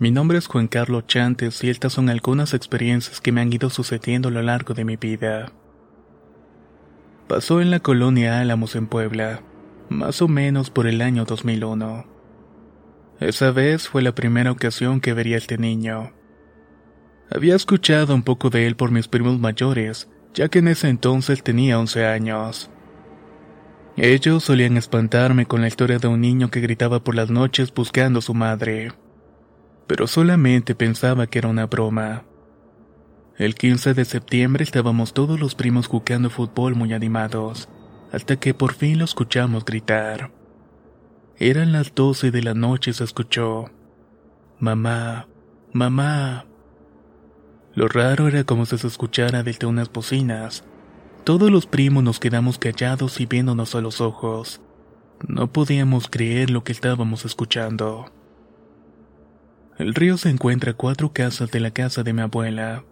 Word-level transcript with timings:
Mi 0.00 0.10
nombre 0.10 0.38
es 0.38 0.46
Juan 0.46 0.66
Carlos 0.66 1.06
Chantes 1.06 1.62
y 1.62 1.68
estas 1.68 1.92
son 1.92 2.08
algunas 2.08 2.54
experiencias 2.54 3.20
que 3.20 3.32
me 3.32 3.42
han 3.42 3.52
ido 3.52 3.68
sucediendo 3.68 4.28
a 4.28 4.32
lo 4.32 4.40
largo 4.40 4.72
de 4.72 4.86
mi 4.86 4.96
vida. 4.96 5.52
Pasó 7.28 7.60
en 7.60 7.70
la 7.70 7.80
colonia 7.80 8.40
Álamos 8.40 8.76
en 8.76 8.86
Puebla, 8.86 9.42
más 9.90 10.22
o 10.22 10.26
menos 10.26 10.70
por 10.70 10.86
el 10.86 11.02
año 11.02 11.26
2001. 11.26 12.06
Esa 13.20 13.50
vez 13.50 13.88
fue 13.88 14.00
la 14.00 14.14
primera 14.14 14.50
ocasión 14.50 15.02
que 15.02 15.12
vería 15.12 15.34
a 15.34 15.38
este 15.38 15.58
niño. 15.58 16.14
Había 17.30 17.54
escuchado 17.54 18.14
un 18.14 18.22
poco 18.22 18.48
de 18.48 18.66
él 18.66 18.76
por 18.76 18.92
mis 18.92 19.06
primos 19.06 19.38
mayores, 19.38 20.08
ya 20.32 20.48
que 20.48 20.60
en 20.60 20.68
ese 20.68 20.88
entonces 20.88 21.42
tenía 21.42 21.78
11 21.78 22.06
años. 22.06 22.70
Ellos 23.98 24.44
solían 24.44 24.78
espantarme 24.78 25.44
con 25.44 25.60
la 25.60 25.68
historia 25.68 25.98
de 25.98 26.08
un 26.08 26.22
niño 26.22 26.50
que 26.50 26.60
gritaba 26.60 27.04
por 27.04 27.14
las 27.14 27.28
noches 27.28 27.70
buscando 27.74 28.20
a 28.20 28.22
su 28.22 28.32
madre 28.32 28.92
pero 29.90 30.06
solamente 30.06 30.76
pensaba 30.76 31.26
que 31.26 31.40
era 31.40 31.48
una 31.48 31.66
broma. 31.66 32.22
El 33.36 33.56
15 33.56 33.92
de 33.92 34.04
septiembre 34.04 34.62
estábamos 34.62 35.12
todos 35.12 35.40
los 35.40 35.56
primos 35.56 35.88
jugando 35.88 36.30
fútbol 36.30 36.76
muy 36.76 36.92
animados, 36.92 37.68
hasta 38.12 38.36
que 38.36 38.54
por 38.54 38.74
fin 38.74 39.00
lo 39.00 39.04
escuchamos 39.04 39.64
gritar. 39.64 40.30
Eran 41.38 41.72
las 41.72 41.92
12 41.92 42.30
de 42.30 42.40
la 42.40 42.54
noche 42.54 42.92
y 42.92 42.94
se 42.94 43.02
escuchó, 43.02 43.68
Mamá, 44.60 45.26
mamá. 45.72 46.46
Lo 47.74 47.88
raro 47.88 48.28
era 48.28 48.44
como 48.44 48.66
si 48.66 48.78
se 48.78 48.86
escuchara 48.86 49.42
desde 49.42 49.66
unas 49.66 49.90
bocinas. 49.90 50.62
Todos 51.24 51.50
los 51.50 51.66
primos 51.66 52.04
nos 52.04 52.20
quedamos 52.20 52.60
callados 52.60 53.20
y 53.20 53.26
viéndonos 53.26 53.74
a 53.74 53.80
los 53.80 54.00
ojos. 54.00 54.60
No 55.26 55.52
podíamos 55.52 56.06
creer 56.08 56.50
lo 56.50 56.62
que 56.62 56.70
estábamos 56.70 57.24
escuchando. 57.24 58.19
El 59.80 59.94
río 59.94 60.18
se 60.18 60.28
encuentra 60.28 60.72
a 60.72 60.74
cuatro 60.74 61.14
casas 61.14 61.50
de 61.50 61.58
la 61.58 61.70
casa 61.70 62.02
de 62.02 62.12
mi 62.12 62.20
abuela, 62.20 62.84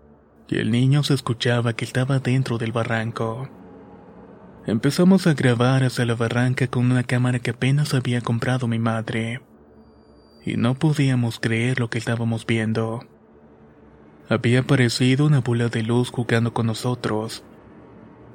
y 0.49 0.57
el 0.57 0.71
niño 0.71 1.03
se 1.03 1.13
escuchaba 1.13 1.75
que 1.75 1.85
estaba 1.85 2.19
dentro 2.19 2.57
del 2.57 2.73
barranco. 2.73 3.47
Empezamos 4.67 5.27
a 5.27 5.35
grabar 5.35 5.85
hacia 5.85 6.07
la 6.07 6.15
barranca 6.15 6.67
con 6.67 6.91
una 6.91 7.03
cámara 7.03 7.41
que 7.41 7.51
apenas 7.51 7.93
había 7.93 8.23
comprado 8.23 8.69
mi 8.69 8.79
madre, 8.79 9.43
y 10.47 10.57
no 10.57 10.79
podíamos 10.79 11.39
creer 11.39 11.79
lo 11.79 11.91
que 11.91 11.99
estábamos 11.99 12.47
viendo. 12.47 13.07
Había 14.31 14.61
aparecido 14.61 15.27
una 15.27 15.43
bola 15.43 15.69
de 15.69 15.83
luz 15.83 16.09
jugando 16.09 16.55
con 16.55 16.65
nosotros. 16.69 17.45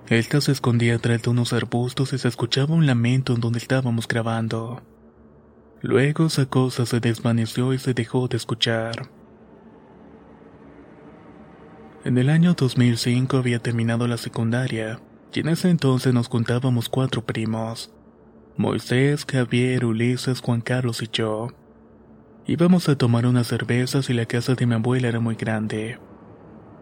Esta 0.10 0.42
se 0.42 0.52
escondía 0.52 1.00
tras 1.00 1.24
de 1.24 1.32
unos 1.32 1.54
arbustos 1.54 2.14
y 2.14 2.20
se 2.20 2.28
escuchaba 2.28 2.76
un 2.76 2.86
lamento 2.86 3.34
en 3.34 3.42
donde 3.42 3.58
estábamos 3.58 4.08
grabando. 4.08 4.84
Luego 5.84 6.28
esa 6.28 6.46
cosa 6.46 6.86
se 6.86 7.02
desvaneció 7.02 7.74
y 7.74 7.78
se 7.78 7.94
dejó 7.94 8.30
de 8.30 8.38
escuchar. 8.38 9.10
En 12.06 12.18
el 12.18 12.30
año 12.30 12.54
2005 12.54 13.36
había 13.36 13.60
terminado 13.60 14.08
la 14.08 14.16
secundaria, 14.16 15.02
y 15.34 15.42
en 15.42 15.50
ese 15.50 15.70
entonces 15.70 16.14
nos 16.14 16.30
contábamos 16.30 16.88
cuatro 16.88 17.26
primos. 17.26 17.94
Moisés, 18.56 19.26
Javier, 19.30 19.84
Ulises, 19.84 20.40
Juan 20.40 20.62
Carlos 20.62 21.02
y 21.02 21.10
yo. 21.12 21.50
Íbamos 22.48 22.88
a 22.88 22.98
tomar 22.98 23.26
unas 23.26 23.48
cervezas 23.48 24.10
y 24.10 24.14
la 24.14 24.26
casa 24.26 24.56
de 24.56 24.66
mi 24.66 24.76
abuela 24.76 25.10
era 25.10 25.20
muy 25.20 25.36
grande. 25.36 26.00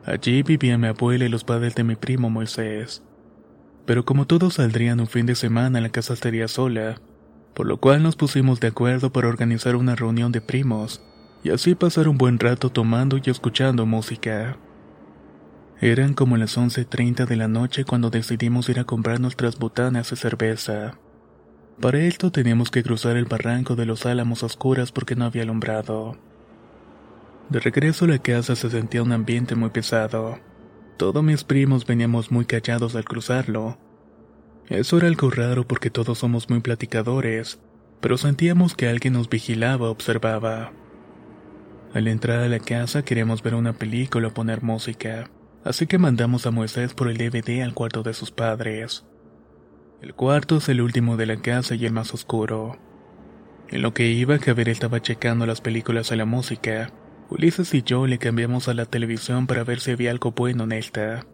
Allí 0.05 0.43
vivía 0.43 0.77
mi 0.77 0.87
abuela 0.87 1.25
y 1.25 1.29
los 1.29 1.43
padres 1.43 1.73
de 1.73 1.83
mi 1.83 1.95
primo 1.95 2.29
Moisés. 2.29 3.01
Pero 3.87 4.05
como 4.05 4.27
todos 4.27 4.55
saldrían 4.55 4.99
un 4.99 5.07
fin 5.07 5.25
de 5.25 5.33
semana, 5.33 5.81
la 5.81 5.89
casa 5.89 6.13
estaría 6.13 6.47
sola, 6.47 7.01
por 7.53 7.67
lo 7.67 7.77
cual 7.77 8.03
nos 8.03 8.15
pusimos 8.15 8.59
de 8.59 8.67
acuerdo 8.67 9.11
para 9.11 9.27
organizar 9.27 9.75
una 9.75 9.95
reunión 9.95 10.31
de 10.31 10.41
primos, 10.41 11.01
y 11.43 11.49
así 11.49 11.75
pasar 11.75 12.07
un 12.07 12.17
buen 12.17 12.39
rato 12.39 12.69
tomando 12.69 13.17
y 13.17 13.29
escuchando 13.29 13.85
música. 13.85 14.57
Eran 15.79 16.13
como 16.13 16.37
las 16.37 16.57
11.30 16.57 17.25
de 17.25 17.35
la 17.35 17.47
noche 17.47 17.85
cuando 17.85 18.11
decidimos 18.11 18.69
ir 18.69 18.79
a 18.79 18.83
comprar 18.83 19.19
nuestras 19.19 19.57
botanas 19.57 20.11
y 20.11 20.15
cerveza. 20.15 20.99
Para 21.79 21.99
esto 22.01 22.31
teníamos 22.31 22.69
que 22.69 22.83
cruzar 22.83 23.17
el 23.17 23.25
barranco 23.25 23.75
de 23.75 23.87
los 23.87 24.05
álamos 24.05 24.43
oscuras 24.43 24.91
porque 24.91 25.15
no 25.15 25.25
había 25.25 25.41
alumbrado. 25.41 26.15
De 27.49 27.59
regreso 27.59 28.05
a 28.05 28.09
la 28.09 28.19
casa 28.19 28.55
se 28.55 28.69
sentía 28.69 29.01
un 29.01 29.11
ambiente 29.11 29.55
muy 29.55 29.71
pesado. 29.71 30.39
Todos 30.97 31.23
mis 31.23 31.43
primos 31.43 31.87
veníamos 31.87 32.31
muy 32.31 32.45
callados 32.45 32.95
al 32.95 33.03
cruzarlo, 33.03 33.79
eso 34.71 34.97
era 34.97 35.07
algo 35.07 35.29
raro 35.29 35.67
porque 35.67 35.89
todos 35.89 36.19
somos 36.19 36.49
muy 36.49 36.61
platicadores, 36.61 37.59
pero 37.99 38.17
sentíamos 38.17 38.73
que 38.73 38.87
alguien 38.87 39.13
nos 39.13 39.29
vigilaba 39.29 39.89
observaba. 39.89 40.71
Al 41.93 42.07
entrar 42.07 42.39
a 42.39 42.47
la 42.47 42.59
casa 42.59 43.03
queríamos 43.03 43.43
ver 43.43 43.55
una 43.55 43.73
película 43.73 44.29
o 44.29 44.33
poner 44.33 44.63
música, 44.63 45.29
así 45.65 45.87
que 45.87 45.97
mandamos 45.97 46.45
a 46.45 46.51
Moisés 46.51 46.93
por 46.93 47.09
el 47.09 47.17
DVD 47.17 47.63
al 47.63 47.73
cuarto 47.73 48.01
de 48.01 48.13
sus 48.13 48.31
padres. 48.31 49.05
El 50.01 50.13
cuarto 50.15 50.57
es 50.57 50.69
el 50.69 50.79
último 50.79 51.17
de 51.17 51.25
la 51.25 51.35
casa 51.35 51.75
y 51.75 51.85
el 51.85 51.91
más 51.91 52.13
oscuro. 52.13 52.79
En 53.67 53.81
lo 53.81 53.93
que 53.93 54.07
iba, 54.07 54.39
Javier 54.39 54.69
estaba 54.69 55.01
checando 55.01 55.45
las 55.45 55.59
películas 55.59 56.13
a 56.13 56.15
la 56.15 56.25
música. 56.25 56.91
Ulises 57.29 57.73
y 57.73 57.83
yo 57.83 58.07
le 58.07 58.19
cambiamos 58.19 58.69
a 58.69 58.73
la 58.73 58.85
televisión 58.85 59.47
para 59.47 59.65
ver 59.65 59.81
si 59.81 59.91
había 59.91 60.11
algo 60.11 60.31
bueno 60.31 60.63
en 60.63 60.71
esta. 60.71 61.25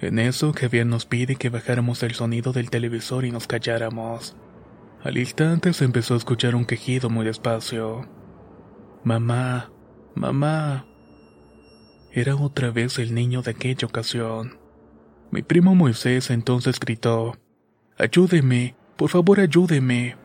En 0.00 0.18
eso, 0.18 0.52
Javier 0.52 0.86
nos 0.86 1.06
pide 1.06 1.36
que 1.36 1.48
bajáramos 1.48 2.02
el 2.02 2.14
sonido 2.14 2.52
del 2.52 2.68
televisor 2.70 3.24
y 3.24 3.30
nos 3.30 3.46
calláramos. 3.46 4.36
Al 5.02 5.16
instante 5.16 5.72
se 5.72 5.84
empezó 5.84 6.14
a 6.14 6.18
escuchar 6.18 6.54
un 6.54 6.66
quejido 6.66 7.08
muy 7.08 7.24
despacio. 7.24 8.06
Mamá, 9.04 9.70
mamá. 10.14 10.86
Era 12.12 12.36
otra 12.36 12.70
vez 12.70 12.98
el 12.98 13.14
niño 13.14 13.42
de 13.42 13.52
aquella 13.52 13.86
ocasión. 13.86 14.58
Mi 15.30 15.42
primo 15.42 15.74
Moisés 15.74 16.30
entonces 16.30 16.78
gritó, 16.78 17.36
Ayúdeme, 17.98 18.74
por 18.96 19.10
favor 19.10 19.40
ayúdeme. 19.40 20.16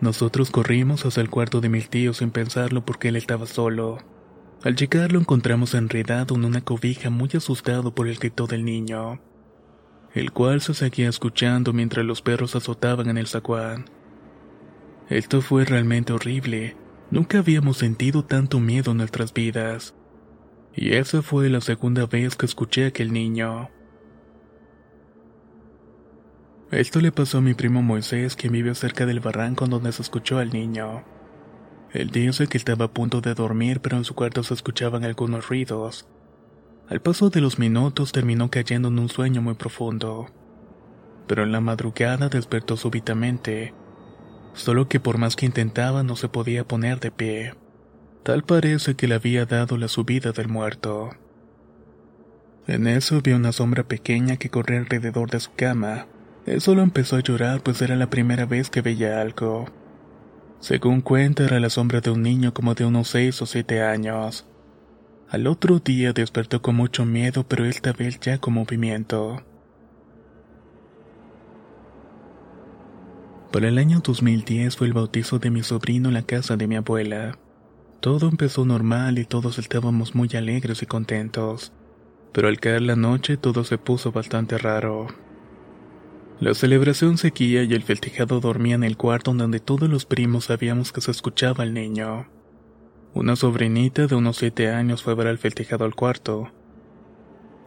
Nosotros 0.00 0.50
corrimos 0.50 1.04
hacia 1.04 1.22
el 1.22 1.30
cuarto 1.30 1.60
de 1.60 1.68
mi 1.68 1.80
tío 1.80 2.12
sin 2.14 2.30
pensarlo 2.30 2.84
porque 2.84 3.08
él 3.08 3.16
estaba 3.16 3.46
solo. 3.46 3.98
Al 4.64 4.74
llegar 4.74 5.12
lo 5.12 5.20
encontramos 5.20 5.74
enredado 5.74 6.34
en 6.34 6.44
una 6.44 6.60
cobija 6.60 7.10
muy 7.10 7.30
asustado 7.34 7.94
por 7.94 8.08
el 8.08 8.16
grito 8.16 8.48
del 8.48 8.64
niño, 8.64 9.20
el 10.14 10.32
cual 10.32 10.60
se 10.60 10.74
seguía 10.74 11.08
escuchando 11.08 11.72
mientras 11.72 12.04
los 12.04 12.22
perros 12.22 12.56
azotaban 12.56 13.08
en 13.08 13.18
el 13.18 13.28
zaguán. 13.28 13.84
Esto 15.08 15.42
fue 15.42 15.64
realmente 15.64 16.12
horrible, 16.12 16.76
nunca 17.12 17.38
habíamos 17.38 17.78
sentido 17.78 18.24
tanto 18.24 18.58
miedo 18.58 18.90
en 18.90 18.96
nuestras 18.96 19.32
vidas. 19.32 19.94
Y 20.74 20.94
esa 20.94 21.22
fue 21.22 21.48
la 21.48 21.60
segunda 21.60 22.06
vez 22.06 22.34
que 22.34 22.46
escuché 22.46 22.84
a 22.84 22.88
aquel 22.88 23.12
niño. 23.12 23.70
Esto 26.72 27.00
le 27.00 27.12
pasó 27.12 27.38
a 27.38 27.40
mi 27.40 27.54
primo 27.54 27.80
Moisés, 27.80 28.36
quien 28.36 28.52
vive 28.52 28.74
cerca 28.74 29.06
del 29.06 29.20
barranco 29.20 29.66
donde 29.66 29.92
se 29.92 30.02
escuchó 30.02 30.38
al 30.38 30.50
niño. 30.50 31.04
Él 31.92 32.10
dice 32.10 32.46
que 32.46 32.58
estaba 32.58 32.86
a 32.86 32.92
punto 32.92 33.20
de 33.20 33.34
dormir, 33.34 33.80
pero 33.80 33.96
en 33.96 34.04
su 34.04 34.14
cuarto 34.14 34.42
se 34.42 34.54
escuchaban 34.54 35.04
algunos 35.04 35.48
ruidos. 35.48 36.06
Al 36.88 37.00
paso 37.00 37.30
de 37.30 37.40
los 37.40 37.58
minutos 37.58 38.12
terminó 38.12 38.50
cayendo 38.50 38.88
en 38.88 38.98
un 38.98 39.08
sueño 39.08 39.42
muy 39.42 39.54
profundo. 39.54 40.26
Pero 41.26 41.42
en 41.42 41.52
la 41.52 41.60
madrugada 41.60 42.28
despertó 42.28 42.76
súbitamente, 42.76 43.74
solo 44.54 44.88
que 44.88 45.00
por 45.00 45.18
más 45.18 45.36
que 45.36 45.46
intentaba 45.46 46.02
no 46.02 46.16
se 46.16 46.28
podía 46.28 46.66
poner 46.66 47.00
de 47.00 47.10
pie. 47.10 47.54
Tal 48.22 48.42
parece 48.42 48.94
que 48.94 49.08
le 49.08 49.14
había 49.14 49.46
dado 49.46 49.76
la 49.76 49.88
subida 49.88 50.32
del 50.32 50.48
muerto. 50.48 51.10
En 52.66 52.86
eso 52.86 53.22
vio 53.22 53.36
una 53.36 53.52
sombra 53.52 53.82
pequeña 53.82 54.36
que 54.36 54.50
corría 54.50 54.78
alrededor 54.78 55.30
de 55.30 55.40
su 55.40 55.54
cama. 55.54 56.06
Él 56.44 56.60
solo 56.60 56.82
empezó 56.82 57.16
a 57.16 57.22
llorar 57.22 57.62
pues 57.62 57.80
era 57.80 57.96
la 57.96 58.10
primera 58.10 58.44
vez 58.44 58.68
que 58.68 58.82
veía 58.82 59.22
algo. 59.22 59.66
Según 60.60 61.02
cuenta 61.02 61.44
era 61.44 61.60
la 61.60 61.70
sombra 61.70 62.00
de 62.00 62.10
un 62.10 62.22
niño 62.22 62.52
como 62.52 62.74
de 62.74 62.84
unos 62.84 63.08
seis 63.08 63.40
o 63.42 63.46
siete 63.46 63.82
años. 63.82 64.44
Al 65.28 65.46
otro 65.46 65.78
día 65.78 66.12
despertó 66.12 66.60
con 66.62 66.74
mucho 66.74 67.04
miedo 67.04 67.44
pero 67.46 67.64
esta 67.64 67.92
vez 67.92 68.18
ya 68.18 68.38
con 68.38 68.54
movimiento. 68.54 69.42
Para 73.52 73.68
el 73.68 73.78
año 73.78 74.00
2010 74.00 74.76
fue 74.76 74.88
el 74.88 74.92
bautizo 74.92 75.38
de 75.38 75.50
mi 75.50 75.62
sobrino 75.62 76.08
en 76.08 76.14
la 76.14 76.22
casa 76.22 76.56
de 76.56 76.66
mi 76.66 76.76
abuela. 76.76 77.38
Todo 78.00 78.28
empezó 78.28 78.64
normal 78.64 79.18
y 79.18 79.24
todos 79.24 79.58
estábamos 79.58 80.14
muy 80.14 80.28
alegres 80.34 80.82
y 80.82 80.86
contentos. 80.86 81.72
Pero 82.32 82.48
al 82.48 82.60
caer 82.60 82.82
la 82.82 82.96
noche 82.96 83.36
todo 83.36 83.64
se 83.64 83.78
puso 83.78 84.12
bastante 84.12 84.58
raro. 84.58 85.06
La 86.40 86.54
celebración 86.54 87.18
seguía 87.18 87.64
y 87.64 87.74
el 87.74 87.82
festejado 87.82 88.38
dormía 88.38 88.76
en 88.76 88.84
el 88.84 88.96
cuarto 88.96 89.34
donde 89.34 89.58
todos 89.58 89.88
los 89.88 90.06
primos 90.06 90.44
sabíamos 90.44 90.92
que 90.92 91.00
se 91.00 91.10
escuchaba 91.10 91.64
el 91.64 91.74
niño. 91.74 92.28
Una 93.12 93.34
sobrinita 93.34 94.06
de 94.06 94.14
unos 94.14 94.36
siete 94.36 94.70
años 94.70 95.02
fue 95.02 95.14
a 95.14 95.16
ver 95.16 95.26
al 95.26 95.38
festejado 95.38 95.84
al 95.84 95.96
cuarto. 95.96 96.52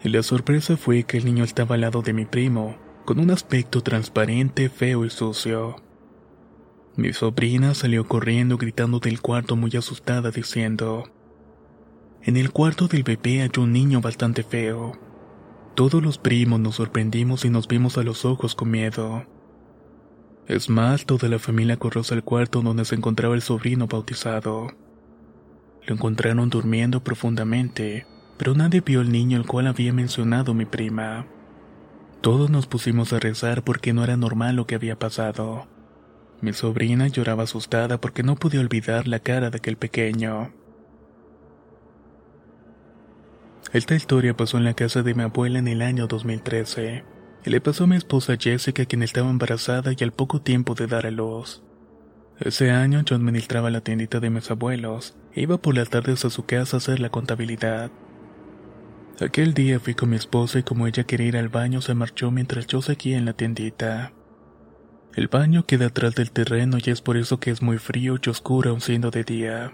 Y 0.01 0.07
la 0.07 0.23
sorpresa 0.23 0.77
fue 0.77 1.03
que 1.03 1.17
el 1.17 1.25
niño 1.25 1.43
estaba 1.43 1.75
al 1.75 1.81
lado 1.81 2.01
de 2.01 2.13
mi 2.13 2.25
primo, 2.25 2.77
con 3.03 3.19
un 3.19 3.31
aspecto 3.31 3.81
transparente, 3.81 4.69
feo 4.69 5.03
y 5.03 5.09
sucio. 5.09 5.75
Mi 6.95 7.11
sobrina 7.11 7.73
salió 7.73 8.07
corriendo 8.07 8.57
gritando 8.57 8.99
del 8.99 9.19
cuarto 9.19 9.57
muy 9.57 9.71
asustada 9.75 10.31
diciendo, 10.31 11.11
En 12.21 12.37
el 12.37 12.51
cuarto 12.51 12.87
del 12.87 13.03
bebé 13.03 13.41
hay 13.41 13.51
un 13.57 13.73
niño 13.73 13.99
bastante 13.99 14.43
feo. 14.43 15.10
Todos 15.75 16.03
los 16.03 16.17
primos 16.17 16.59
nos 16.59 16.75
sorprendimos 16.75 17.45
y 17.45 17.49
nos 17.49 17.67
vimos 17.67 17.97
a 17.97 18.03
los 18.03 18.25
ojos 18.25 18.55
con 18.55 18.71
miedo. 18.71 19.25
Es 20.47 20.69
más, 20.69 21.05
toda 21.05 21.29
la 21.29 21.39
familia 21.39 21.77
corrió 21.77 22.03
al 22.11 22.23
cuarto 22.23 22.61
donde 22.61 22.83
se 22.83 22.95
encontraba 22.95 23.35
el 23.35 23.41
sobrino 23.41 23.87
bautizado. 23.87 24.67
Lo 25.87 25.95
encontraron 25.95 26.49
durmiendo 26.49 27.01
profundamente, 27.03 28.05
pero 28.37 28.53
nadie 28.53 28.81
vio 28.81 28.99
al 28.99 29.11
niño 29.11 29.37
el 29.37 29.47
cual 29.47 29.67
había 29.67 29.93
mencionado 29.93 30.53
mi 30.53 30.65
prima. 30.65 31.25
Todos 32.19 32.49
nos 32.49 32.67
pusimos 32.67 33.13
a 33.13 33.19
rezar 33.19 33.63
porque 33.63 33.93
no 33.93 34.03
era 34.03 34.17
normal 34.17 34.57
lo 34.57 34.67
que 34.67 34.75
había 34.75 34.99
pasado. 34.99 35.67
Mi 36.41 36.51
sobrina 36.51 37.07
lloraba 37.07 37.43
asustada 37.43 38.01
porque 38.01 38.23
no 38.23 38.35
podía 38.35 38.59
olvidar 38.59 39.07
la 39.07 39.19
cara 39.19 39.51
de 39.51 39.57
aquel 39.57 39.77
pequeño. 39.77 40.51
Esta 43.73 43.95
historia 43.95 44.35
pasó 44.35 44.57
en 44.57 44.65
la 44.65 44.73
casa 44.73 45.01
de 45.01 45.13
mi 45.13 45.23
abuela 45.23 45.59
en 45.59 45.69
el 45.69 45.81
año 45.81 46.05
2013. 46.05 47.05
Y 47.45 47.49
le 47.49 47.61
pasó 47.61 47.85
a 47.85 47.87
mi 47.87 47.95
esposa 47.95 48.35
Jessica, 48.37 48.85
quien 48.85 49.01
estaba 49.01 49.29
embarazada 49.29 49.93
y 49.97 50.03
al 50.03 50.11
poco 50.11 50.41
tiempo 50.41 50.75
de 50.75 50.87
dar 50.87 51.05
a 51.05 51.11
luz. 51.11 51.63
Ese 52.37 52.71
año 52.71 53.01
yo 53.05 53.15
administraba 53.15 53.69
la 53.69 53.79
tiendita 53.79 54.19
de 54.19 54.29
mis 54.29 54.51
abuelos 54.51 55.15
e 55.33 55.41
iba 55.41 55.57
por 55.57 55.75
las 55.75 55.89
tardes 55.89 56.25
a 56.25 56.29
su 56.29 56.45
casa 56.45 56.75
a 56.75 56.79
hacer 56.79 56.99
la 56.99 57.11
contabilidad. 57.11 57.91
Aquel 59.21 59.53
día 59.53 59.79
fui 59.79 59.93
con 59.93 60.09
mi 60.09 60.17
esposa 60.17 60.59
y 60.59 60.63
como 60.63 60.85
ella 60.85 61.05
quería 61.05 61.27
ir 61.27 61.37
al 61.37 61.47
baño 61.47 61.81
se 61.81 61.93
marchó 61.93 62.29
mientras 62.29 62.67
yo 62.67 62.81
seguía 62.81 63.17
en 63.17 63.25
la 63.25 63.33
tiendita. 63.33 64.11
El 65.15 65.29
baño 65.29 65.65
queda 65.65 65.87
atrás 65.87 66.15
del 66.15 66.31
terreno 66.31 66.77
y 66.83 66.89
es 66.89 67.01
por 67.01 67.15
eso 67.15 67.39
que 67.39 67.51
es 67.51 67.61
muy 67.61 67.77
frío 67.77 68.17
y 68.21 68.29
oscuro 68.29 68.71
aun 68.71 68.81
siendo 68.81 69.11
de 69.11 69.23
día. 69.23 69.73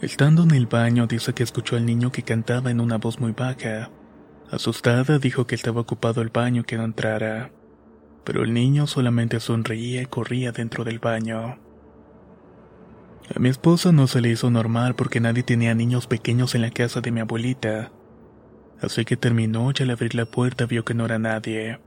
Estando 0.00 0.44
en 0.44 0.52
el 0.52 0.66
baño, 0.66 1.08
dice 1.08 1.32
que 1.32 1.42
escuchó 1.42 1.76
al 1.76 1.84
niño 1.84 2.12
que 2.12 2.22
cantaba 2.22 2.70
en 2.70 2.80
una 2.80 2.98
voz 2.98 3.18
muy 3.18 3.32
baja. 3.32 3.90
Asustada, 4.48 5.18
dijo 5.18 5.46
que 5.46 5.56
estaba 5.56 5.80
ocupado 5.80 6.22
el 6.22 6.28
baño 6.28 6.62
que 6.62 6.76
no 6.76 6.84
entrara. 6.84 7.50
Pero 8.22 8.44
el 8.44 8.54
niño 8.54 8.86
solamente 8.86 9.40
sonreía 9.40 10.00
y 10.00 10.06
corría 10.06 10.52
dentro 10.52 10.84
del 10.84 11.00
baño. 11.00 11.58
A 13.34 13.38
mi 13.40 13.48
esposa 13.48 13.90
no 13.90 14.06
se 14.06 14.20
le 14.20 14.30
hizo 14.30 14.50
normal 14.50 14.94
porque 14.94 15.18
nadie 15.18 15.42
tenía 15.42 15.74
niños 15.74 16.06
pequeños 16.06 16.54
en 16.54 16.62
la 16.62 16.70
casa 16.70 17.00
de 17.00 17.10
mi 17.10 17.18
abuelita. 17.20 17.90
Así 18.80 19.04
que 19.04 19.16
terminó 19.16 19.72
y 19.76 19.82
al 19.82 19.90
abrir 19.90 20.14
la 20.14 20.26
puerta 20.26 20.66
vio 20.66 20.84
que 20.84 20.94
no 20.94 21.06
era 21.06 21.18
nadie. 21.18 21.80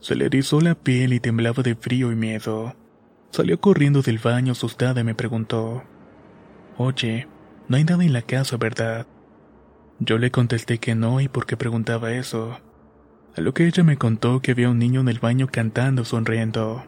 Se 0.00 0.16
le 0.16 0.26
erizó 0.26 0.60
la 0.60 0.74
piel 0.74 1.14
y 1.14 1.20
temblaba 1.20 1.62
de 1.62 1.76
frío 1.76 2.12
y 2.12 2.14
miedo. 2.14 2.76
Salió 3.30 3.58
corriendo 3.58 4.02
del 4.02 4.18
baño 4.18 4.52
asustada 4.52 5.00
y 5.00 5.04
me 5.04 5.14
preguntó, 5.14 5.82
Oye, 6.84 7.28
no 7.68 7.76
hay 7.76 7.84
nada 7.84 8.02
en 8.02 8.12
la 8.12 8.22
casa, 8.22 8.56
¿verdad? 8.56 9.06
Yo 10.00 10.18
le 10.18 10.32
contesté 10.32 10.78
que 10.78 10.96
no 10.96 11.20
y 11.20 11.28
por 11.28 11.46
qué 11.46 11.56
preguntaba 11.56 12.10
eso. 12.10 12.58
A 13.36 13.40
lo 13.40 13.54
que 13.54 13.68
ella 13.68 13.84
me 13.84 13.96
contó 13.96 14.40
que 14.40 14.50
había 14.50 14.68
un 14.68 14.80
niño 14.80 15.00
en 15.00 15.08
el 15.08 15.20
baño 15.20 15.46
cantando, 15.46 16.04
sonriendo. 16.04 16.82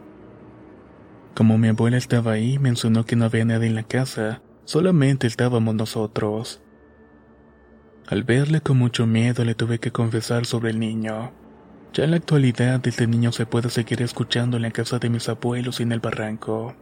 Como 1.36 1.58
mi 1.58 1.68
abuela 1.68 1.96
estaba 1.96 2.32
ahí, 2.32 2.58
mencionó 2.58 3.06
que 3.06 3.14
no 3.14 3.24
había 3.24 3.44
nadie 3.44 3.68
en 3.68 3.76
la 3.76 3.84
casa, 3.84 4.42
solamente 4.64 5.28
estábamos 5.28 5.76
nosotros. 5.76 6.60
Al 8.08 8.24
verle 8.24 8.62
con 8.62 8.76
mucho 8.76 9.06
miedo 9.06 9.44
le 9.44 9.54
tuve 9.54 9.78
que 9.78 9.92
confesar 9.92 10.44
sobre 10.44 10.70
el 10.70 10.80
niño. 10.80 11.30
Ya 11.92 12.02
en 12.02 12.10
la 12.10 12.16
actualidad 12.16 12.84
este 12.84 13.06
niño 13.06 13.30
se 13.30 13.46
puede 13.46 13.70
seguir 13.70 14.02
escuchando 14.02 14.56
en 14.56 14.64
la 14.64 14.72
casa 14.72 14.98
de 14.98 15.08
mis 15.08 15.28
abuelos 15.28 15.78
y 15.78 15.84
en 15.84 15.92
el 15.92 16.00
barranco. 16.00 16.74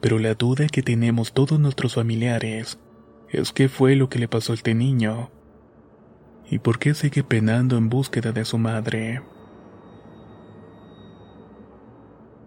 Pero 0.00 0.18
la 0.18 0.34
duda 0.34 0.66
que 0.68 0.82
tenemos 0.82 1.32
todos 1.32 1.58
nuestros 1.58 1.94
familiares 1.94 2.78
es 3.30 3.52
qué 3.52 3.68
fue 3.68 3.96
lo 3.96 4.08
que 4.08 4.18
le 4.18 4.28
pasó 4.28 4.52
a 4.52 4.54
este 4.54 4.74
niño 4.74 5.30
y 6.50 6.58
por 6.58 6.78
qué 6.78 6.94
sigue 6.94 7.22
penando 7.22 7.76
en 7.76 7.88
búsqueda 7.88 8.32
de 8.32 8.44
su 8.44 8.58
madre. 8.58 9.22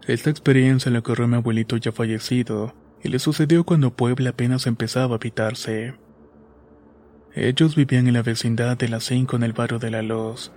Esta 0.06 0.30
experiencia 0.30 0.90
le 0.90 0.98
ocurrió 0.98 1.26
a 1.26 1.28
mi 1.28 1.36
abuelito 1.36 1.76
ya 1.76 1.92
fallecido 1.92 2.74
y 3.02 3.08
le 3.08 3.18
sucedió 3.18 3.64
cuando 3.64 3.94
Puebla 3.94 4.30
apenas 4.30 4.66
empezaba 4.66 5.14
a 5.14 5.18
habitarse. 5.18 5.94
Ellos 7.34 7.76
vivían 7.76 8.08
en 8.08 8.14
la 8.14 8.22
vecindad 8.22 8.76
de 8.76 8.88
las 8.88 9.04
5 9.04 9.36
en 9.36 9.42
el 9.44 9.52
barrio 9.52 9.78
de 9.78 9.90
La 9.90 10.02
Luz. 10.02 10.52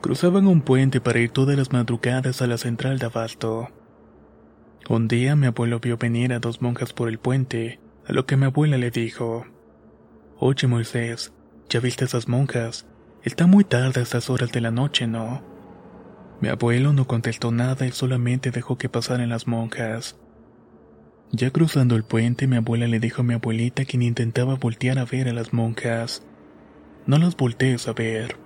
Cruzaban 0.00 0.46
un 0.46 0.62
puente 0.62 1.00
para 1.00 1.20
ir 1.20 1.30
todas 1.30 1.56
las 1.56 1.72
madrugadas 1.72 2.40
a 2.42 2.46
la 2.46 2.58
central 2.58 2.98
de 2.98 3.06
Abasto. 3.06 3.68
Un 4.88 5.08
día 5.08 5.34
mi 5.34 5.48
abuelo 5.48 5.80
vio 5.80 5.96
venir 5.96 6.32
a 6.32 6.38
dos 6.38 6.62
monjas 6.62 6.92
por 6.92 7.08
el 7.08 7.18
puente, 7.18 7.80
a 8.06 8.12
lo 8.12 8.24
que 8.24 8.36
mi 8.36 8.44
abuela 8.44 8.78
le 8.78 8.92
dijo, 8.92 9.44
Oye 10.38 10.68
Moisés, 10.68 11.32
¿ya 11.68 11.80
viste 11.80 12.04
esas 12.04 12.28
monjas? 12.28 12.86
Está 13.24 13.48
muy 13.48 13.64
tarde 13.64 13.98
a 13.98 14.02
estas 14.04 14.30
horas 14.30 14.52
de 14.52 14.60
la 14.60 14.70
noche, 14.70 15.08
¿no? 15.08 15.42
Mi 16.40 16.48
abuelo 16.48 16.92
no 16.92 17.08
contestó 17.08 17.50
nada 17.50 17.84
y 17.84 17.90
solamente 17.90 18.52
dejó 18.52 18.78
que 18.78 18.88
pasaran 18.88 19.28
las 19.28 19.48
monjas. 19.48 20.16
Ya 21.32 21.50
cruzando 21.50 21.96
el 21.96 22.04
puente, 22.04 22.46
mi 22.46 22.56
abuela 22.56 22.86
le 22.86 23.00
dijo 23.00 23.22
a 23.22 23.24
mi 23.24 23.34
abuelita 23.34 23.84
quien 23.84 24.02
intentaba 24.02 24.54
voltear 24.54 25.00
a 25.00 25.04
ver 25.04 25.28
a 25.28 25.32
las 25.32 25.52
monjas. 25.52 26.24
No 27.06 27.18
las 27.18 27.36
voltees 27.36 27.88
a 27.88 27.92
ver. 27.92 28.36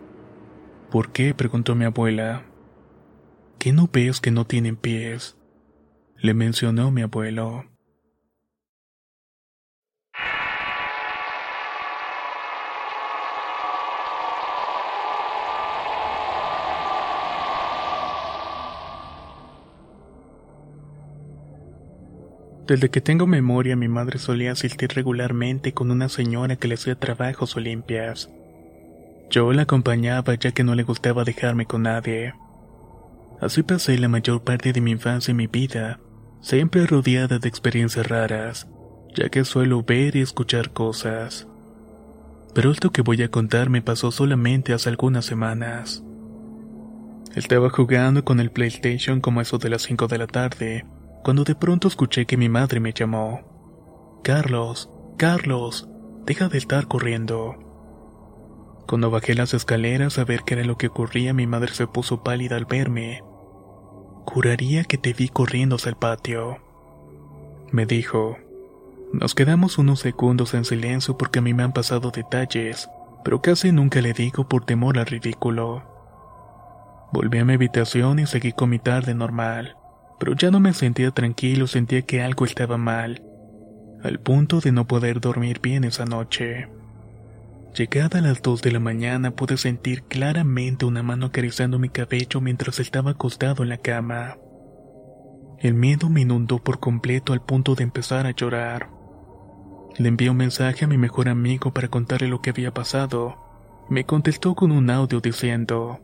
¿Por 0.91 1.13
qué? 1.13 1.35
preguntó 1.35 1.75
mi 1.75 1.85
abuela. 1.85 2.45
¿Qué 3.59 3.75
no 3.75 3.91
ves 3.93 4.21
que 4.21 4.31
no 4.31 4.47
tienen 4.47 4.77
pies? 4.77 5.37
Le 6.23 6.35
mencionó 6.35 6.91
mi 6.91 7.03
abuelo. 7.03 7.65
Desde 22.67 22.89
que 22.89 23.01
tengo 23.01 23.27
memoria, 23.27 23.75
mi 23.75 23.89
madre 23.89 24.19
solía 24.19 24.53
asistir 24.53 24.93
regularmente 24.95 25.73
con 25.73 25.91
una 25.91 26.09
señora 26.09 26.55
que 26.55 26.69
le 26.69 26.75
hacía 26.75 26.95
trabajos 26.95 27.57
o 27.57 27.61
limpias. 27.61 28.31
Yo 29.29 29.53
la 29.53 29.63
acompañaba 29.63 30.35
ya 30.35 30.53
que 30.53 30.63
no 30.63 30.75
le 30.77 30.85
gustaba 30.85 31.25
dejarme 31.25 31.67
con 31.67 31.83
nadie. 31.83 32.35
Así 33.41 33.63
pasé 33.63 33.99
la 33.99 34.09
mayor 34.09 34.45
parte 34.45 34.73
de 34.73 34.81
mi 34.81 34.93
infancia 34.93 35.33
y 35.33 35.35
mi 35.35 35.47
vida, 35.49 35.99
siempre 36.41 36.87
rodeada 36.87 37.39
de 37.39 37.49
experiencias 37.49 38.09
raras, 38.09 38.69
ya 39.15 39.29
que 39.29 39.45
suelo 39.45 39.83
ver 39.83 40.17
y 40.17 40.21
escuchar 40.21 40.71
cosas. 40.73 41.47
Pero 42.55 42.71
esto 42.71 42.91
que 42.91 43.03
voy 43.03 43.23
a 43.23 43.31
contar 43.31 43.71
me 43.71 43.83
pasó 43.83 44.11
solamente 44.11 44.73
hace 44.73 44.89
algunas 44.89 45.25
semanas. 45.25 46.03
Estaba 47.35 47.71
jugando 47.71 48.25
con 48.25 48.41
el 48.41 48.51
PlayStation 48.51 49.21
como 49.21 49.41
eso 49.41 49.59
de 49.59 49.71
las 49.71 49.83
5 49.83 50.09
de 50.09 50.19
la 50.19 50.27
tarde, 50.27 50.85
cuando 51.23 51.45
de 51.45 51.55
pronto 51.55 51.87
escuché 51.87 52.27
que 52.27 52.37
mi 52.37 52.49
madre 52.49 52.81
me 52.81 52.93
llamó. 52.93 54.21
Carlos, 54.25 54.91
Carlos, 55.17 55.89
deja 56.27 56.49
de 56.49 56.59
estar 56.59 56.89
corriendo. 56.89 57.55
Cuando 58.89 59.11
bajé 59.11 59.35
las 59.35 59.55
escaleras 59.55 60.19
a 60.19 60.25
ver 60.25 60.43
qué 60.45 60.55
era 60.55 60.65
lo 60.65 60.77
que 60.77 60.89
ocurría, 60.89 61.33
mi 61.33 61.47
madre 61.47 61.73
se 61.73 61.87
puso 61.87 62.25
pálida 62.25 62.57
al 62.57 62.65
verme. 62.65 63.23
Juraría 64.27 64.85
que 64.85 64.99
te 64.99 65.13
vi 65.13 65.29
corriendo 65.29 65.77
hacia 65.77 65.91
el 65.91 65.97
patio. 65.97 66.59
Me 67.73 67.87
dijo. 67.87 68.39
Nos 69.13 69.35
quedamos 69.35 69.79
unos 69.79 70.01
segundos 70.01 70.55
en 70.55 70.65
silencio 70.65 71.19
porque 71.19 71.41
a 71.41 71.43
mí 71.43 71.53
me 71.53 71.65
han 71.65 71.73
pasado 71.73 72.11
detalles, 72.11 72.89
pero 73.25 73.43
casi 73.43 73.73
nunca 73.73 74.01
le 74.01 74.13
digo 74.13 74.49
por 74.49 74.65
temor 74.65 74.99
al 74.99 75.07
ridículo. 75.07 75.83
Volví 77.13 77.39
a 77.39 77.45
mi 77.45 77.55
habitación 77.55 78.21
y 78.21 78.27
seguí 78.27 78.53
con 78.53 78.71
mi 78.71 78.79
tarde 78.79 79.15
normal, 79.15 79.77
pero 80.21 80.35
ya 80.35 80.53
no 80.53 80.61
me 80.61 80.73
sentía 80.73 81.11
tranquilo, 81.11 81.67
sentía 81.67 82.03
que 82.03 82.23
algo 82.23 82.45
estaba 82.45 82.77
mal, 82.77 83.25
al 84.05 84.21
punto 84.21 84.61
de 84.61 84.71
no 84.71 84.87
poder 84.87 85.21
dormir 85.21 85.61
bien 85.61 85.83
esa 85.83 86.05
noche. 86.05 86.69
Llegada 87.75 88.19
a 88.19 88.23
las 88.23 88.43
2 88.43 88.63
de 88.63 88.73
la 88.73 88.81
mañana 88.81 89.31
pude 89.31 89.57
sentir 89.57 90.03
claramente 90.03 90.87
una 90.87 91.05
mano 91.05 91.27
acariciando 91.27 91.79
mi 91.79 91.89
cabello 91.89 92.41
mientras 92.41 92.81
estaba 92.81 93.13
acostado 93.13 93.63
en 93.63 93.69
la 93.69 93.79
cama. 93.79 94.39
El 95.61 95.75
miedo 95.75 96.09
me 96.11 96.23
inundó 96.23 96.59
por 96.59 96.81
completo 96.81 97.33
al 97.33 97.43
punto 97.43 97.77
de 97.77 97.85
empezar 97.85 98.27
a 98.27 98.33
llorar. 98.33 98.91
Le 99.99 100.09
envié 100.09 100.31
un 100.31 100.37
mensaje 100.37 100.85
a 100.85 100.89
mi 100.89 100.99
mejor 100.99 101.29
amigo 101.29 101.73
para 101.73 101.89
contarle 101.89 102.27
lo 102.27 102.43
que 102.43 102.51
había 102.51 102.75
pasado. 102.75 103.37
Me 103.89 104.05
contestó 104.05 104.57
con 104.57 104.73
un 104.73 104.91
audio 104.91 105.21
diciendo, 105.21 106.01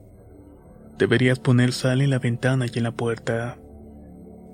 Deberías 0.98 1.40
poner 1.40 1.72
sal 1.72 2.00
en 2.00 2.10
la 2.10 2.20
ventana 2.20 2.66
y 2.72 2.78
en 2.78 2.84
la 2.84 2.92
puerta. 2.92 3.58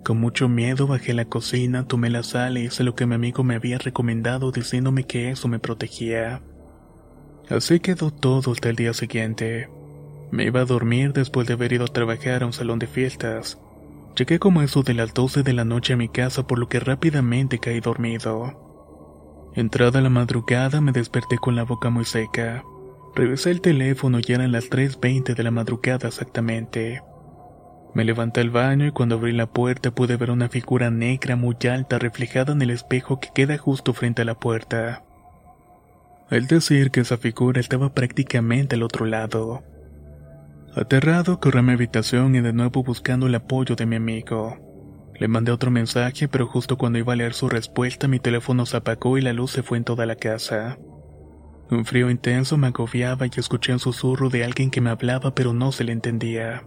Con 0.03 0.19
mucho 0.19 0.49
miedo 0.49 0.87
bajé 0.87 1.13
a 1.13 1.17
la 1.17 1.25
cocina, 1.27 1.87
tomé 1.87 2.09
la 2.09 2.23
sal 2.23 2.57
y 2.57 2.63
hice 2.63 2.85
lo 2.85 2.95
que 2.95 3.07
mi 3.07 3.15
amigo 3.15 3.45
me 3.45 3.55
había 3.55 3.79
recomendado 3.79 4.51
diciéndome 4.51 5.05
que 5.05 5.31
eso 5.31 5.47
me 5.47 5.59
protegía. 5.59 6.43
Así 7.53 7.81
quedó 7.81 8.11
todo 8.11 8.53
hasta 8.53 8.71
el 8.71 8.77
día 8.77 8.95
siguiente. 8.95 9.69
Me 10.31 10.45
iba 10.45 10.61
a 10.61 10.65
dormir 10.65 11.13
después 11.13 11.47
de 11.47 11.53
haber 11.53 11.75
ido 11.75 11.85
a 11.85 11.89
trabajar 11.89 12.43
a 12.43 12.47
un 12.47 12.55
salón 12.55 12.79
de 12.79 12.87
fiestas. 12.87 13.59
Llegué 14.17 14.39
como 14.39 14.63
eso 14.63 14.83
de 14.83 14.95
las 14.95 15.13
12 15.13 15.43
de 15.43 15.53
la 15.53 15.67
noche 15.67 15.93
a 15.93 15.99
mi 15.99 16.09
casa 16.09 16.47
por 16.47 16.59
lo 16.59 16.71
que 16.71 16.81
rápidamente 16.81 17.59
caí 17.59 17.81
dormido. 17.81 19.51
Entrada 19.55 20.01
la 20.01 20.09
madrugada 20.09 20.81
me 20.81 20.93
desperté 20.93 21.37
con 21.37 21.55
la 21.55 21.65
boca 21.65 21.91
muy 21.91 22.07
seca. 22.07 22.65
Revisé 23.15 23.51
el 23.51 23.61
teléfono 23.61 24.19
y 24.27 24.33
eran 24.33 24.51
las 24.51 24.71
3.20 24.71 25.35
de 25.35 25.43
la 25.43 25.51
madrugada 25.51 26.09
exactamente. 26.09 27.03
Me 27.93 28.07
levanté 28.07 28.41
al 28.41 28.49
baño 28.49 28.87
y 28.87 28.93
cuando 28.93 29.17
abrí 29.17 29.33
la 29.33 29.47
puerta 29.47 29.91
pude 29.91 30.17
ver 30.17 30.31
una 30.31 30.49
figura 30.49 30.91
negra 30.91 31.37
muy 31.37 31.59
alta 31.71 31.99
reflejada 31.99 32.55
en 32.55 32.63
el 32.63 32.71
espejo 32.71 33.21
que 33.21 33.29
queda 33.35 33.59
justo 33.59 33.93
frente 33.93 34.23
a 34.23 34.25
la 34.25 34.37
puerta. 34.37 35.05
El 36.33 36.47
decir 36.47 36.91
que 36.91 37.01
esa 37.01 37.19
figura 37.19 37.61
estaba 37.61 37.93
prácticamente 37.93 38.77
al 38.77 38.85
otro 38.85 39.05
lado. 39.05 39.63
Aterrado, 40.75 41.39
corrí 41.41 41.59
a 41.59 41.63
mi 41.63 41.73
habitación 41.73 42.35
y 42.35 42.41
de 42.41 42.55
nuevo 42.55 42.83
buscando 42.83 43.27
el 43.27 43.35
apoyo 43.35 43.77
de 43.77 43.85
mi 43.85 43.97
amigo. 43.97 44.57
Le 45.21 45.29
mandé 45.29 45.53
otro 45.53 45.71
mensaje, 45.71 46.29
pero 46.29 46.47
justo 46.47 46.79
cuando 46.79 46.99
iba 46.99 47.13
a 47.13 47.17
leer 47.17 47.35
su 47.35 47.51
respuesta, 47.51 48.09
mi 48.09 48.19
teléfono 48.19 48.65
se 48.65 48.79
apagó 48.79 49.19
y 49.19 49.21
la 49.21 49.35
luz 49.35 49.51
se 49.51 49.63
fue 49.63 49.77
en 49.77 49.85
toda 49.85 50.07
la 50.07 50.17
casa. 50.17 50.79
Un 51.71 51.85
frío 51.85 52.09
intenso 52.09 52.57
me 52.57 52.69
agobiaba 52.69 53.27
y 53.27 53.31
escuché 53.37 53.75
un 53.75 53.79
susurro 53.79 54.31
de 54.31 54.43
alguien 54.43 54.71
que 54.71 54.81
me 54.81 54.89
hablaba, 54.89 55.35
pero 55.35 55.53
no 55.53 55.71
se 55.71 55.85
le 55.85 55.93
entendía. 55.93 56.67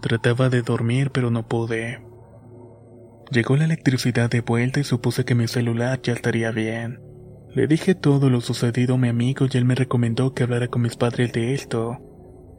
Trataba 0.00 0.48
de 0.48 0.62
dormir, 0.62 1.10
pero 1.10 1.32
no 1.32 1.48
pude. 1.48 2.06
Llegó 3.32 3.56
la 3.56 3.64
electricidad 3.64 4.30
de 4.30 4.42
vuelta 4.42 4.78
y 4.78 4.84
supuse 4.84 5.24
que 5.24 5.34
mi 5.34 5.48
celular 5.48 6.00
ya 6.02 6.12
estaría 6.12 6.52
bien. 6.52 7.09
Le 7.52 7.66
dije 7.66 7.96
todo 7.96 8.30
lo 8.30 8.40
sucedido 8.40 8.94
a 8.94 8.98
mi 8.98 9.08
amigo 9.08 9.46
y 9.50 9.56
él 9.56 9.64
me 9.64 9.74
recomendó 9.74 10.34
que 10.34 10.44
hablara 10.44 10.68
con 10.68 10.82
mis 10.82 10.96
padres 10.96 11.32
de 11.32 11.52
esto, 11.52 11.98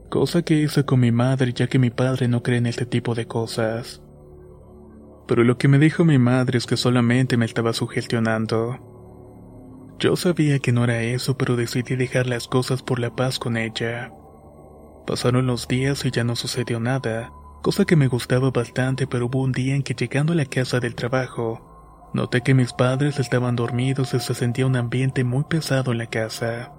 cosa 0.09 0.41
que 0.41 0.55
hice 0.55 0.83
con 0.83 0.99
mi 0.99 1.13
madre 1.13 1.53
ya 1.53 1.67
que 1.67 1.79
mi 1.79 1.89
padre 1.89 2.27
no 2.27 2.43
cree 2.43 2.57
en 2.57 2.65
este 2.65 2.85
tipo 2.85 3.15
de 3.15 3.25
cosas. 3.25 4.01
Pero 5.29 5.45
lo 5.45 5.57
que 5.57 5.69
me 5.69 5.79
dijo 5.79 6.03
mi 6.03 6.17
madre 6.17 6.57
es 6.57 6.65
que 6.65 6.75
solamente 6.75 7.37
me 7.37 7.45
estaba 7.45 7.71
sugestionando. 7.71 9.95
Yo 9.97 10.17
sabía 10.17 10.59
que 10.59 10.73
no 10.73 10.83
era 10.83 11.01
eso, 11.01 11.37
pero 11.37 11.55
decidí 11.55 11.95
dejar 11.95 12.27
las 12.27 12.49
cosas 12.49 12.83
por 12.83 12.99
la 12.99 13.15
paz 13.15 13.39
con 13.39 13.55
ella. 13.55 14.11
Pasaron 15.07 15.47
los 15.47 15.69
días 15.69 16.03
y 16.03 16.11
ya 16.11 16.25
no 16.25 16.35
sucedió 16.35 16.81
nada, 16.81 17.31
cosa 17.61 17.85
que 17.85 17.95
me 17.95 18.07
gustaba 18.07 18.51
bastante, 18.51 19.07
pero 19.07 19.27
hubo 19.27 19.41
un 19.41 19.53
día 19.53 19.73
en 19.73 19.83
que 19.83 19.93
llegando 19.93 20.33
a 20.33 20.35
la 20.35 20.45
casa 20.45 20.81
del 20.81 20.95
trabajo, 20.95 21.70
Noté 22.13 22.41
que 22.41 22.53
mis 22.53 22.73
padres 22.73 23.19
estaban 23.19 23.55
dormidos 23.55 24.13
y 24.13 24.19
se 24.19 24.33
sentía 24.33 24.65
un 24.65 24.75
ambiente 24.75 25.23
muy 25.23 25.45
pesado 25.45 25.93
en 25.93 25.97
la 25.97 26.07
casa. 26.07 26.73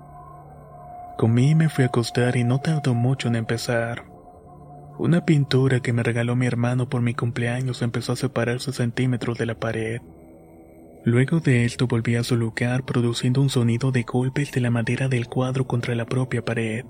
Comí 1.16 1.50
y 1.50 1.54
me 1.54 1.70
fui 1.70 1.84
a 1.84 1.86
acostar 1.86 2.36
y 2.36 2.44
no 2.44 2.58
tardó 2.58 2.94
mucho 2.94 3.28
en 3.28 3.36
empezar. 3.36 4.04
Una 4.98 5.24
pintura 5.24 5.80
que 5.80 5.94
me 5.94 6.02
regaló 6.02 6.36
mi 6.36 6.46
hermano 6.46 6.88
por 6.88 7.00
mi 7.00 7.14
cumpleaños 7.14 7.80
empezó 7.80 8.12
a 8.12 8.16
separarse 8.16 8.72
centímetros 8.72 9.38
de 9.38 9.46
la 9.46 9.54
pared. 9.54 10.02
Luego 11.04 11.40
de 11.40 11.64
esto 11.64 11.86
volví 11.86 12.16
a 12.16 12.24
su 12.24 12.36
lugar 12.36 12.84
produciendo 12.84 13.40
un 13.40 13.48
sonido 13.48 13.90
de 13.90 14.02
golpes 14.02 14.52
de 14.52 14.60
la 14.60 14.70
madera 14.70 15.08
del 15.08 15.28
cuadro 15.28 15.66
contra 15.66 15.94
la 15.94 16.04
propia 16.04 16.44
pared. 16.44 16.84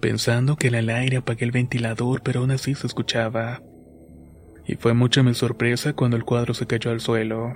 Pensando 0.00 0.56
que 0.56 0.68
era 0.68 0.78
el 0.78 0.88
aire 0.88 1.18
apagué 1.18 1.44
el 1.44 1.52
ventilador 1.52 2.22
pero 2.22 2.40
aún 2.40 2.50
así 2.50 2.74
se 2.74 2.86
escuchaba 2.86 3.62
y 4.66 4.76
fue 4.76 4.94
mucha 4.94 5.22
mi 5.22 5.34
sorpresa 5.34 5.92
cuando 5.92 6.16
el 6.16 6.24
cuadro 6.24 6.54
se 6.54 6.66
cayó 6.66 6.90
al 6.90 7.00
suelo. 7.00 7.54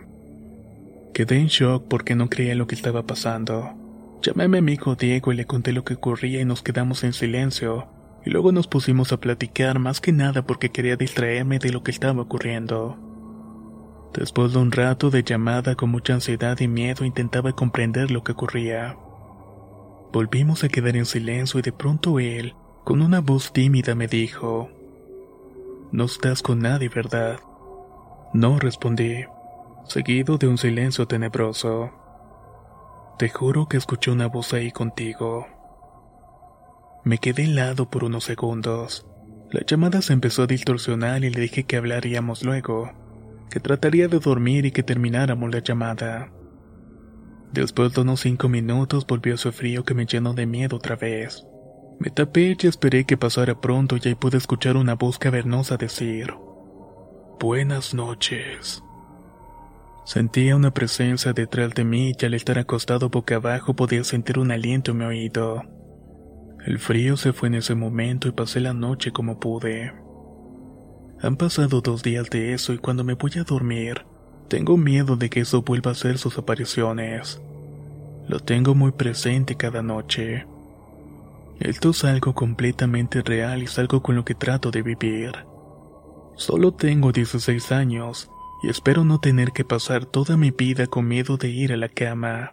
Quedé 1.15 1.39
en 1.39 1.47
shock 1.47 1.87
porque 1.89 2.15
no 2.15 2.29
creía 2.29 2.55
lo 2.55 2.67
que 2.67 2.75
estaba 2.75 3.07
pasando. 3.07 3.73
Llamé 4.23 4.45
a 4.45 4.49
mi 4.49 4.59
amigo 4.59 4.97
Diego 4.97 5.33
y 5.33 5.37
le 5.37 5.47
conté 5.47 5.73
lo 5.73 5.85
que 5.85 5.95
ocurría 5.95 6.41
y 6.41 6.45
nos 6.45 6.63
quedamos 6.63 7.05
en 7.05 7.13
silencio, 7.13 7.87
y 8.25 8.31
luego 8.31 8.51
nos 8.51 8.67
pusimos 8.67 9.13
a 9.13 9.21
platicar 9.21 9.79
más 9.79 10.01
que 10.01 10.13
nada 10.13 10.43
porque 10.43 10.71
quería 10.71 10.97
distraerme 10.97 11.59
de 11.59 11.71
lo 11.71 11.83
que 11.83 11.93
estaba 11.93 12.23
ocurriendo. 12.23 12.99
Después 14.15 14.53
de 14.53 14.59
un 14.59 14.73
rato 14.73 15.11
de 15.11 15.23
llamada 15.23 15.75
con 15.75 15.91
mucha 15.91 16.15
ansiedad 16.15 16.59
y 16.61 16.69
miedo 16.69 17.05
intentaba 17.05 17.53
comprender 17.53 18.11
lo 18.11 18.25
que 18.25 18.33
ocurría. 18.33 18.97
Volvimos 20.13 20.65
a 20.65 20.69
quedar 20.69 20.97
en 20.97 21.05
silencio 21.05 21.61
y 21.61 21.63
de 21.63 21.73
pronto 21.73 22.19
él, 22.19 22.55
con 22.85 23.03
una 23.03 23.21
voz 23.21 23.53
tímida, 23.53 23.95
me 23.95 24.09
dijo, 24.09 24.71
no 25.93 26.05
estás 26.05 26.43
con 26.43 26.61
nadie, 26.61 26.89
¿verdad? 26.89 27.39
No, 28.35 28.59
respondí, 28.59 29.25
seguido 29.85 30.37
de 30.39 30.49
un 30.49 30.59
silencio 30.59 31.07
tenebroso. 31.07 31.91
Te 33.19 33.29
juro 33.29 33.67
que 33.67 33.77
escuché 33.77 34.11
una 34.11 34.27
voz 34.27 34.53
ahí 34.53 34.73
contigo. 34.73 35.47
Me 37.05 37.19
quedé 37.19 37.45
helado 37.45 37.89
por 37.89 38.05
unos 38.05 38.25
segundos. 38.25 39.07
La 39.51 39.61
llamada 39.65 40.03
se 40.03 40.13
empezó 40.13 40.43
a 40.43 40.47
distorsionar 40.47 41.25
y 41.25 41.31
le 41.31 41.41
dije 41.41 41.65
que 41.65 41.77
hablaríamos 41.77 42.43
luego, 42.43 42.91
que 43.49 43.61
trataría 43.61 44.09
de 44.09 44.19
dormir 44.19 44.67
y 44.67 44.73
que 44.73 44.83
termináramos 44.83 45.51
la 45.51 45.61
llamada. 45.61 46.33
Después 47.53 47.95
de 47.95 48.01
unos 48.01 48.21
cinco 48.21 48.49
minutos 48.49 49.07
volvió 49.07 49.37
su 49.37 49.53
frío 49.53 49.85
que 49.85 49.95
me 49.95 50.05
llenó 50.05 50.35
de 50.35 50.47
miedo 50.47 50.77
otra 50.77 50.97
vez. 50.97 51.47
Me 51.99 52.11
tapé 52.11 52.57
y 52.61 52.67
esperé 52.67 53.05
que 53.05 53.17
pasara 53.17 53.61
pronto 53.61 53.97
y 53.97 54.09
ahí 54.09 54.15
pude 54.15 54.37
escuchar 54.37 54.77
una 54.77 54.95
voz 54.95 55.19
cavernosa 55.19 55.77
decir, 55.77 56.35
Buenas 57.41 57.95
noches. 57.95 58.83
Sentía 60.05 60.57
una 60.57 60.73
presencia 60.73 61.33
detrás 61.33 61.75
de 61.75 61.85
mí 61.85 62.13
y 62.19 62.25
al 62.25 62.35
estar 62.35 62.59
acostado 62.59 63.09
boca 63.09 63.37
abajo 63.37 63.75
podía 63.75 64.05
sentir 64.05 64.39
un 64.39 64.53
aliento 64.53 64.93
en 64.93 64.99
mi 64.99 65.05
oído. 65.05 65.63
El 66.65 66.79
frío 66.79 67.17
se 67.17 67.33
fue 67.33 67.49
en 67.49 67.57
ese 67.57 67.75
momento 67.75 68.29
y 68.29 68.33
pasé 68.33 68.61
la 68.61 68.73
noche 68.73 69.13
como 69.13 69.41
pude. 69.41 69.93
Han 71.21 71.37
pasado 71.37 71.81
dos 71.81 72.03
días 72.03 72.29
de 72.31 72.53
eso 72.53 72.73
y 72.73 72.79
cuando 72.79 73.05
me 73.05 73.15
voy 73.15 73.33
a 73.41 73.45
dormir, 73.45 74.05
tengo 74.49 74.77
miedo 74.77 75.17
de 75.17 75.29
que 75.29 75.41
eso 75.41 75.63
vuelva 75.63 75.91
a 75.91 75.95
ser 75.95 76.19
sus 76.19 76.39
apariciones. 76.39 77.41
Lo 78.29 78.41
tengo 78.41 78.75
muy 78.75 78.93
presente 78.93 79.57
cada 79.57 79.83
noche. 79.83 80.47
Esto 81.61 81.91
es 81.91 82.05
algo 82.05 82.35
completamente 82.35 83.23
real 83.23 83.63
y 83.63 83.65
es 83.65 83.79
algo 83.79 84.03
con 84.03 84.15
lo 84.15 84.25
que 84.25 84.35
trato 84.35 84.71
de 84.71 84.83
vivir. 84.83 85.33
Solo 86.37 86.75
tengo 86.75 87.13
16 87.13 87.73
años 87.73 88.31
y 88.63 88.69
espero 88.69 89.05
no 89.05 89.21
tener 89.21 89.53
que 89.53 89.65
pasar 89.65 90.05
toda 90.05 90.37
mi 90.37 90.51
vida 90.51 90.87
con 90.87 91.09
miedo 91.09 91.39
de 91.39 91.49
ir 91.49 91.73
a 91.73 91.79
la 91.79 91.89
cama. 91.89 92.53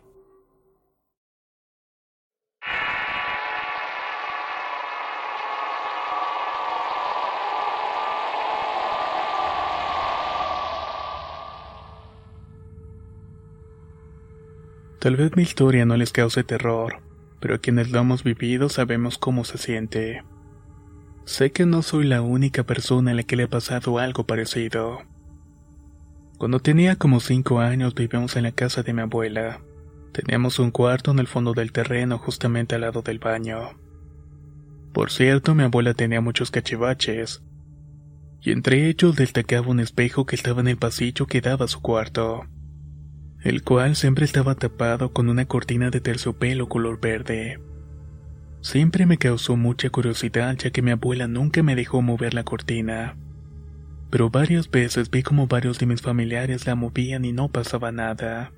Tal 15.00 15.17
vez 15.17 15.36
mi 15.36 15.43
historia 15.43 15.86
no 15.86 15.98
les 15.98 16.13
cause 16.13 16.45
terror 16.45 17.12
pero 17.43 17.59
quienes 17.59 17.91
lo 17.91 18.00
hemos 18.00 18.23
vivido 18.23 18.69
sabemos 18.69 19.17
cómo 19.17 19.43
se 19.43 19.57
siente. 19.57 20.23
Sé 21.25 21.51
que 21.51 21.65
no 21.65 21.81
soy 21.81 22.05
la 22.05 22.21
única 22.21 22.63
persona 22.63 23.12
a 23.12 23.13
la 23.15 23.23
que 23.23 23.35
le 23.35 23.43
ha 23.43 23.50
pasado 23.50 24.00
algo 24.00 24.25
parecido. 24.25 25.00
Cuando 26.38 26.62
tenía 26.62 26.95
como 26.95 27.19
cinco 27.19 27.59
años 27.59 27.95
vivíamos 27.95 28.38
en 28.38 28.43
la 28.43 28.53
casa 28.53 28.81
de 28.81 28.93
mi 28.93 29.01
abuela. 29.01 29.59
Teníamos 30.13 30.57
un 30.57 30.71
cuarto 30.71 31.12
en 31.12 31.19
el 31.19 31.27
fondo 31.27 31.51
del 31.51 31.73
terreno 31.73 32.17
justamente 32.17 32.75
al 32.75 32.81
lado 32.81 33.01
del 33.01 33.19
baño. 33.19 33.71
Por 34.93 35.12
cierto, 35.12 35.53
mi 35.53 35.63
abuela 35.63 35.93
tenía 35.93 36.21
muchos 36.21 36.50
cachivaches, 36.50 37.43
y 38.39 38.51
entre 38.51 38.88
ellos 38.88 39.17
destacaba 39.17 39.67
un 39.67 39.81
espejo 39.81 40.25
que 40.25 40.38
estaba 40.38 40.62
en 40.62 40.69
el 40.69 40.77
pasillo 40.77 41.25
que 41.25 41.41
daba 41.41 41.65
a 41.65 41.67
su 41.67 41.81
cuarto, 41.81 42.45
el 43.43 43.62
cual 43.62 43.95
siempre 43.95 44.23
estaba 44.23 44.55
tapado 44.55 45.12
con 45.12 45.29
una 45.29 45.45
cortina 45.45 45.89
de 45.89 46.00
terciopelo 46.00 46.69
color 46.69 47.00
verde. 47.00 47.59
Siempre 48.62 49.05
me 49.05 49.17
causó 49.17 49.57
mucha 49.57 49.89
curiosidad 49.89 50.55
ya 50.55 50.69
que 50.69 50.81
mi 50.81 50.91
abuela 50.91 51.27
nunca 51.27 51.62
me 51.62 51.75
dejó 51.75 52.01
mover 52.01 52.33
la 52.33 52.45
cortina. 52.45 53.17
Pero 54.09 54.29
varias 54.29 54.71
veces 54.71 55.12
vi 55.12 55.23
como 55.23 55.47
varios 55.47 55.77
de 55.79 55.85
mis 55.85 56.01
familiares 56.01 56.65
la 56.65 56.75
movían 56.75 57.25
y 57.25 57.33
no 57.33 57.50
pasaba 57.50 57.91
nada. 57.91 58.53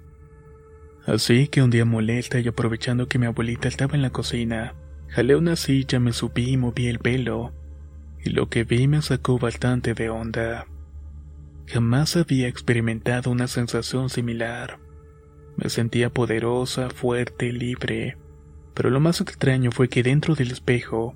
Así 1.08 1.48
que 1.48 1.64
un 1.64 1.72
día 1.72 1.86
molesta 1.86 2.40
y 2.40 2.48
aprovechando 2.48 3.08
que 3.08 3.18
mi 3.18 3.26
abuelita 3.26 3.68
estaba 3.68 3.96
en 3.96 4.04
la 4.04 4.12
cocina, 4.12 4.76
jalé 5.08 5.36
una 5.36 5.56
silla, 5.56 6.00
me 6.00 6.14
subí 6.14 6.52
y 6.52 6.58
moví 6.58 6.88
el 6.88 7.00
pelo, 7.00 7.54
y 8.24 8.30
lo 8.30 8.50
que 8.50 8.64
vi 8.64 8.88
me 8.88 9.02
sacó 9.02 9.40
bastante 9.40 9.94
de 9.96 10.10
onda. 10.10 10.68
Jamás 11.68 12.16
había 12.16 12.48
experimentado 12.48 13.32
una 13.32 13.48
sensación 13.48 14.10
similar. 14.10 14.80
Me 15.58 15.70
sentía 15.70 16.10
poderosa, 16.10 16.90
fuerte, 16.90 17.52
libre, 17.52 18.18
pero 18.74 18.90
lo 18.90 19.00
más 19.00 19.22
extraño 19.22 19.72
fue 19.72 19.90
que 19.90 20.04
dentro 20.04 20.36
del 20.36 20.52
espejo 20.52 21.16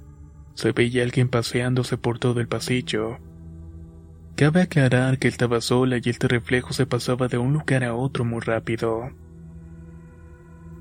se 0.55 0.71
veía 0.71 1.03
alguien 1.03 1.29
paseándose 1.29 1.97
por 1.97 2.19
todo 2.19 2.39
el 2.39 2.47
pasillo. 2.47 3.19
Cabe 4.35 4.61
aclarar 4.61 5.19
que 5.19 5.27
estaba 5.27 5.61
sola 5.61 5.97
y 6.01 6.09
este 6.09 6.27
reflejo 6.27 6.73
se 6.73 6.85
pasaba 6.85 7.27
de 7.27 7.37
un 7.37 7.53
lugar 7.53 7.83
a 7.83 7.93
otro 7.93 8.25
muy 8.25 8.39
rápido. 8.39 9.11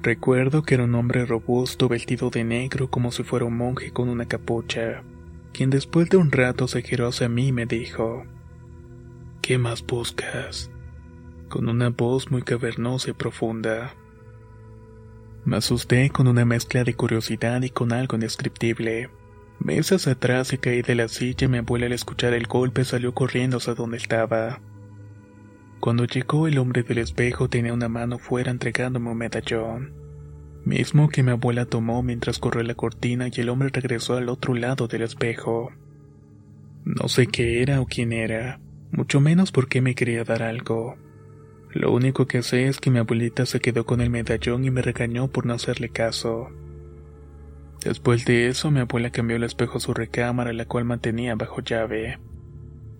Recuerdo 0.00 0.62
que 0.62 0.74
era 0.74 0.84
un 0.84 0.94
hombre 0.94 1.26
robusto 1.26 1.88
vestido 1.88 2.30
de 2.30 2.44
negro 2.44 2.88
como 2.88 3.10
si 3.10 3.24
fuera 3.24 3.44
un 3.44 3.56
monje 3.56 3.90
con 3.90 4.08
una 4.08 4.26
capucha, 4.26 5.02
quien 5.52 5.70
después 5.70 6.08
de 6.08 6.16
un 6.16 6.30
rato 6.30 6.68
se 6.68 6.82
giró 6.82 7.08
hacia 7.08 7.28
mí 7.28 7.48
y 7.48 7.52
me 7.52 7.66
dijo, 7.66 8.24
¿Qué 9.48 9.56
más 9.56 9.82
buscas? 9.82 10.70
con 11.48 11.70
una 11.70 11.88
voz 11.88 12.30
muy 12.30 12.42
cavernosa 12.42 13.08
y 13.08 13.12
profunda. 13.14 13.94
Me 15.46 15.56
asusté 15.56 16.10
con 16.10 16.28
una 16.28 16.44
mezcla 16.44 16.84
de 16.84 16.92
curiosidad 16.92 17.62
y 17.62 17.70
con 17.70 17.94
algo 17.94 18.16
indescriptible. 18.16 19.08
Mesas 19.58 20.06
atrás 20.06 20.52
y 20.52 20.58
caí 20.58 20.82
de 20.82 20.94
la 20.94 21.08
silla 21.08 21.46
y 21.46 21.48
mi 21.48 21.56
abuela 21.56 21.86
al 21.86 21.94
escuchar 21.94 22.34
el 22.34 22.46
golpe 22.46 22.84
salió 22.84 23.14
corriendo 23.14 23.56
hacia 23.56 23.72
donde 23.72 23.96
estaba. 23.96 24.60
Cuando 25.80 26.04
llegó 26.04 26.46
el 26.46 26.58
hombre 26.58 26.82
del 26.82 26.98
espejo 26.98 27.48
tenía 27.48 27.72
una 27.72 27.88
mano 27.88 28.18
fuera 28.18 28.50
entregándome 28.50 29.08
un 29.08 29.16
medallón, 29.16 29.94
mismo 30.66 31.08
que 31.08 31.22
mi 31.22 31.30
abuela 31.30 31.64
tomó 31.64 32.02
mientras 32.02 32.38
corrió 32.38 32.62
la 32.64 32.74
cortina 32.74 33.28
y 33.34 33.40
el 33.40 33.48
hombre 33.48 33.70
regresó 33.72 34.18
al 34.18 34.28
otro 34.28 34.52
lado 34.52 34.88
del 34.88 35.00
espejo. 35.00 35.72
No 36.84 37.08
sé 37.08 37.28
qué 37.28 37.62
era 37.62 37.80
o 37.80 37.86
quién 37.86 38.12
era, 38.12 38.60
mucho 38.90 39.20
menos 39.20 39.52
por 39.52 39.68
qué 39.68 39.80
me 39.80 39.94
quería 39.94 40.24
dar 40.24 40.42
algo. 40.42 40.96
Lo 41.70 41.92
único 41.92 42.26
que 42.26 42.42
sé 42.42 42.66
es 42.66 42.80
que 42.80 42.90
mi 42.90 42.98
abuelita 42.98 43.44
se 43.46 43.60
quedó 43.60 43.84
con 43.84 44.00
el 44.00 44.10
medallón 44.10 44.64
y 44.64 44.70
me 44.70 44.82
regañó 44.82 45.28
por 45.28 45.44
no 45.46 45.54
hacerle 45.54 45.90
caso. 45.90 46.48
Después 47.84 48.24
de 48.24 48.48
eso, 48.48 48.70
mi 48.70 48.80
abuela 48.80 49.10
cambió 49.10 49.36
el 49.36 49.44
espejo 49.44 49.78
a 49.78 49.80
su 49.80 49.94
recámara, 49.94 50.52
la 50.52 50.64
cual 50.64 50.84
mantenía 50.84 51.34
bajo 51.34 51.60
llave. 51.60 52.18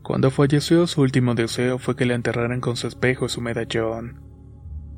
Cuando 0.02 0.30
falleció, 0.30 0.87
su 0.87 1.02
último 1.02 1.35
deseo 1.35 1.78
fue 1.78 1.97
que 1.97 2.07
la 2.07 2.14
enterraran 2.14 2.61
con 2.61 2.76
su 2.76 2.87
espejo 2.87 3.26
y 3.26 3.28
su 3.28 3.40
medallón. 3.40 4.21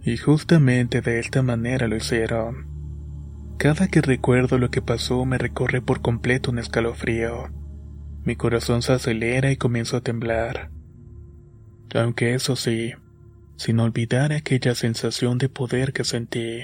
Y 0.02 0.16
justamente 0.16 1.00
de 1.00 1.18
esta 1.18 1.42
manera 1.42 1.88
lo 1.88 1.96
hicieron. 1.96 2.66
Cada 3.58 3.88
que 3.88 4.00
recuerdo 4.00 4.58
lo 4.58 4.70
que 4.70 4.82
pasó 4.82 5.24
me 5.24 5.38
recorre 5.38 5.82
por 5.82 6.00
completo 6.00 6.50
un 6.50 6.58
escalofrío. 6.58 7.50
Mi 8.24 8.36
corazón 8.36 8.82
se 8.82 8.92
acelera 8.92 9.50
y 9.50 9.56
comienzo 9.56 9.96
a 9.96 10.00
temblar. 10.00 10.70
Aunque 11.94 12.34
eso 12.34 12.54
sí, 12.54 12.92
sin 13.56 13.80
olvidar 13.80 14.32
aquella 14.32 14.74
sensación 14.74 15.38
de 15.38 15.48
poder 15.48 15.92
que 15.92 16.04
sentí. 16.04 16.62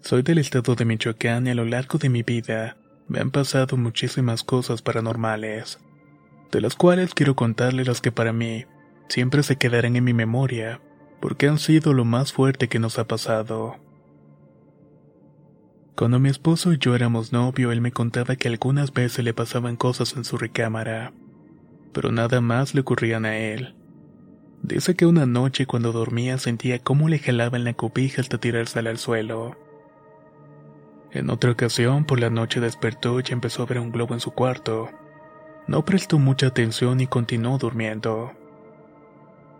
Soy 0.00 0.22
del 0.22 0.38
estado 0.38 0.74
de 0.74 0.84
Michoacán 0.84 1.46
y 1.46 1.50
a 1.50 1.54
lo 1.54 1.64
largo 1.64 1.98
de 1.98 2.08
mi 2.08 2.24
vida 2.24 2.76
me 3.06 3.20
han 3.20 3.30
pasado 3.30 3.76
muchísimas 3.76 4.42
cosas 4.42 4.82
paranormales, 4.82 5.78
de 6.50 6.60
las 6.60 6.74
cuales 6.74 7.14
quiero 7.14 7.36
contarles 7.36 7.86
las 7.86 8.00
que 8.00 8.10
para 8.10 8.32
mí 8.32 8.64
siempre 9.10 9.42
se 9.42 9.56
quedarán 9.56 9.96
en 9.96 10.04
mi 10.04 10.14
memoria, 10.14 10.80
porque 11.20 11.48
han 11.48 11.58
sido 11.58 11.92
lo 11.92 12.04
más 12.04 12.32
fuerte 12.32 12.68
que 12.68 12.78
nos 12.78 12.98
ha 12.98 13.06
pasado. 13.06 13.76
Cuando 15.96 16.18
mi 16.18 16.30
esposo 16.30 16.72
y 16.72 16.78
yo 16.78 16.94
éramos 16.94 17.32
novio, 17.32 17.72
él 17.72 17.82
me 17.82 17.92
contaba 17.92 18.36
que 18.36 18.48
algunas 18.48 18.94
veces 18.94 19.22
le 19.22 19.34
pasaban 19.34 19.76
cosas 19.76 20.16
en 20.16 20.24
su 20.24 20.38
recámara, 20.38 21.12
pero 21.92 22.10
nada 22.10 22.40
más 22.40 22.74
le 22.74 22.80
ocurrían 22.80 23.26
a 23.26 23.36
él. 23.36 23.74
Dice 24.62 24.94
que 24.94 25.06
una 25.06 25.26
noche 25.26 25.66
cuando 25.66 25.92
dormía 25.92 26.38
sentía 26.38 26.78
cómo 26.78 27.08
le 27.08 27.18
jalaban 27.18 27.64
la 27.64 27.74
cobija 27.74 28.22
hasta 28.22 28.38
tirársela 28.38 28.90
al 28.90 28.98
suelo. 28.98 29.58
En 31.10 31.28
otra 31.28 31.50
ocasión, 31.50 32.04
por 32.04 32.20
la 32.20 32.30
noche 32.30 32.60
despertó 32.60 33.18
y 33.18 33.24
empezó 33.30 33.64
a 33.64 33.66
ver 33.66 33.80
un 33.80 33.90
globo 33.90 34.14
en 34.14 34.20
su 34.20 34.30
cuarto. 34.30 34.88
No 35.66 35.84
prestó 35.84 36.18
mucha 36.18 36.46
atención 36.46 37.00
y 37.00 37.08
continuó 37.08 37.58
durmiendo. 37.58 38.32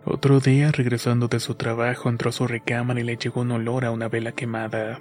Otro 0.05 0.39
día, 0.39 0.71
regresando 0.71 1.27
de 1.27 1.39
su 1.39 1.55
trabajo, 1.55 2.09
entró 2.09 2.29
a 2.29 2.33
su 2.33 2.47
recámara 2.47 2.99
y 2.99 3.03
le 3.03 3.17
llegó 3.17 3.41
un 3.41 3.51
olor 3.51 3.85
a 3.85 3.91
una 3.91 4.09
vela 4.09 4.31
quemada. 4.31 4.99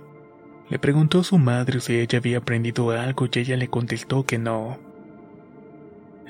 Le 0.68 0.78
preguntó 0.78 1.20
a 1.20 1.24
su 1.24 1.38
madre 1.38 1.80
si 1.80 1.98
ella 1.98 2.18
había 2.18 2.38
aprendido 2.38 2.90
algo 2.90 3.26
y 3.26 3.38
ella 3.38 3.56
le 3.56 3.68
contestó 3.68 4.24
que 4.24 4.38
no. 4.38 4.78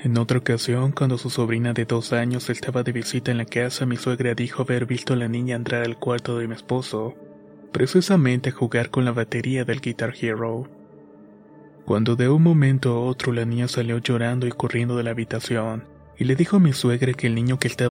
En 0.03 0.17
otra 0.17 0.39
ocasión, 0.39 0.93
cuando 0.93 1.17
su 1.17 1.29
sobrina 1.29 1.73
de 1.73 1.85
dos 1.85 2.11
años 2.11 2.49
estaba 2.49 2.81
de 2.81 2.91
visita 2.91 3.29
en 3.29 3.37
la 3.37 3.45
casa, 3.45 3.85
mi 3.85 3.97
suegra 3.97 4.33
dijo 4.33 4.63
haber 4.63 4.85
visto 4.85 5.13
a 5.13 5.17
la 5.17 5.27
niña 5.27 5.55
entrar 5.55 5.83
al 5.83 5.99
cuarto 5.99 6.39
de 6.39 6.47
mi 6.47 6.55
esposo 6.55 7.15
precisamente 7.71 8.51
jugar 8.51 8.89
con 8.89 9.05
la 9.05 9.11
batería 9.11 9.63
del 9.65 9.81
Guitar 9.81 10.13
Hero. 10.19 10.67
Cuando 11.85 12.15
de 12.15 12.29
un 12.29 12.43
momento 12.43 12.91
a 12.91 12.99
otro 12.99 13.31
la 13.31 13.45
niña 13.45 13.67
salió 13.67 13.97
llorando 13.97 14.45
y 14.45 14.51
corriendo 14.51 14.97
de 14.97 15.03
la 15.03 15.11
habitación, 15.11 15.85
y 16.17 16.25
le 16.25 16.35
dijo 16.35 16.57
a 16.57 16.59
mi 16.59 16.73
suegra 16.73 17.13
que 17.13 17.27
el 17.27 17.35
niño 17.35 17.57
que 17.57 17.67
estaba 17.67 17.90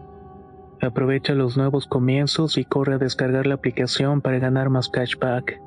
Aprovecha 0.81 1.33
los 1.33 1.57
nuevos 1.57 1.85
comienzos 1.85 2.57
y 2.57 2.65
corre 2.65 2.95
a 2.95 2.97
descargar 2.97 3.45
la 3.45 3.53
aplicación 3.53 4.19
para 4.21 4.39
ganar 4.39 4.69
más 4.69 4.89
cashback. 4.89 5.61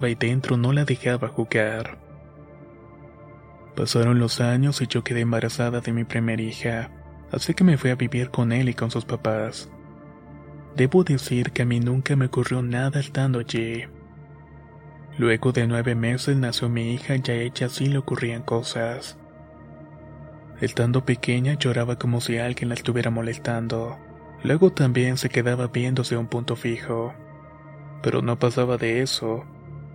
Ahí 0.00 0.16
dentro 0.16 0.56
no 0.56 0.72
la 0.72 0.84
dejaba 0.84 1.28
jugar. 1.28 1.96
Pasaron 3.76 4.18
los 4.18 4.40
años 4.40 4.82
y 4.82 4.86
yo 4.88 5.02
quedé 5.04 5.20
embarazada 5.20 5.80
de 5.80 5.92
mi 5.92 6.04
primera 6.04 6.42
hija, 6.42 6.90
así 7.30 7.54
que 7.54 7.64
me 7.64 7.78
fui 7.78 7.90
a 7.90 7.94
vivir 7.94 8.30
con 8.30 8.52
él 8.52 8.68
y 8.68 8.74
con 8.74 8.90
sus 8.90 9.04
papás. 9.04 9.70
Debo 10.76 11.04
decir 11.04 11.52
que 11.52 11.62
a 11.62 11.66
mí 11.66 11.78
nunca 11.78 12.16
me 12.16 12.26
ocurrió 12.26 12.62
nada 12.62 12.98
estando 13.00 13.38
allí. 13.38 13.84
Luego 15.16 15.52
de 15.52 15.66
nueve 15.66 15.94
meses 15.94 16.36
nació 16.36 16.68
mi 16.68 16.92
hija 16.92 17.14
y 17.16 17.30
a 17.30 17.34
ella 17.34 17.68
sí 17.68 17.86
le 17.86 17.98
ocurrían 17.98 18.42
cosas. 18.42 19.16
Estando 20.60 21.04
pequeña 21.04 21.54
lloraba 21.54 21.96
como 21.98 22.20
si 22.20 22.38
alguien 22.38 22.68
la 22.68 22.74
estuviera 22.74 23.10
molestando. 23.10 23.96
Luego 24.42 24.72
también 24.72 25.16
se 25.16 25.28
quedaba 25.28 25.68
viéndose 25.68 26.16
a 26.16 26.18
un 26.18 26.26
punto 26.26 26.56
fijo. 26.56 27.14
Pero 28.02 28.22
no 28.22 28.38
pasaba 28.38 28.76
de 28.76 29.02
eso. 29.02 29.44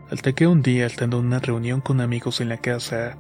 Hasta 0.10 0.34
que 0.34 0.48
un 0.48 0.62
día, 0.62 0.86
estando 0.86 1.20
en 1.20 1.28
una 1.28 1.40
reunión 1.40 1.82
con 1.82 2.02
amigos 2.02 2.42
en 2.42 2.50
la 2.50 2.58
casa, 2.58 3.18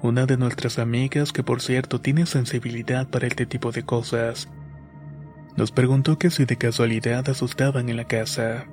una 0.00 0.26
de 0.26 0.36
nuestras 0.36 0.78
amigas, 0.78 1.32
que 1.32 1.42
por 1.42 1.60
cierto 1.60 2.00
tiene 2.00 2.24
sensibilidad 2.26 3.08
para 3.08 3.26
este 3.26 3.46
tipo 3.46 3.70
de 3.70 3.82
cosas, 3.82 4.48
nos 5.56 5.70
preguntó 5.72 6.18
que 6.18 6.30
si 6.30 6.44
de 6.44 6.56
casualidad 6.56 7.28
asustaban 7.28 7.88
en 7.88 7.98
la 7.98 8.04
casa. 8.04 8.66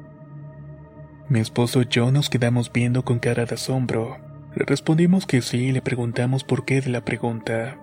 Mi 1.29 1.39
esposo 1.39 1.83
y 1.83 1.87
yo 1.87 2.11
nos 2.11 2.27
quedamos 2.27 2.73
viendo 2.73 3.05
con 3.05 3.19
cara 3.19 3.45
de 3.45 3.53
asombro. 3.53 4.17
Le 4.55 4.65
respondimos 4.65 5.27
que 5.27 5.43
sí 5.43 5.65
y 5.65 5.71
le 5.71 5.83
preguntamos 5.83 6.43
por 6.43 6.65
qué 6.65 6.81
de 6.81 6.89
la 6.89 7.05
pregunta. 7.05 7.77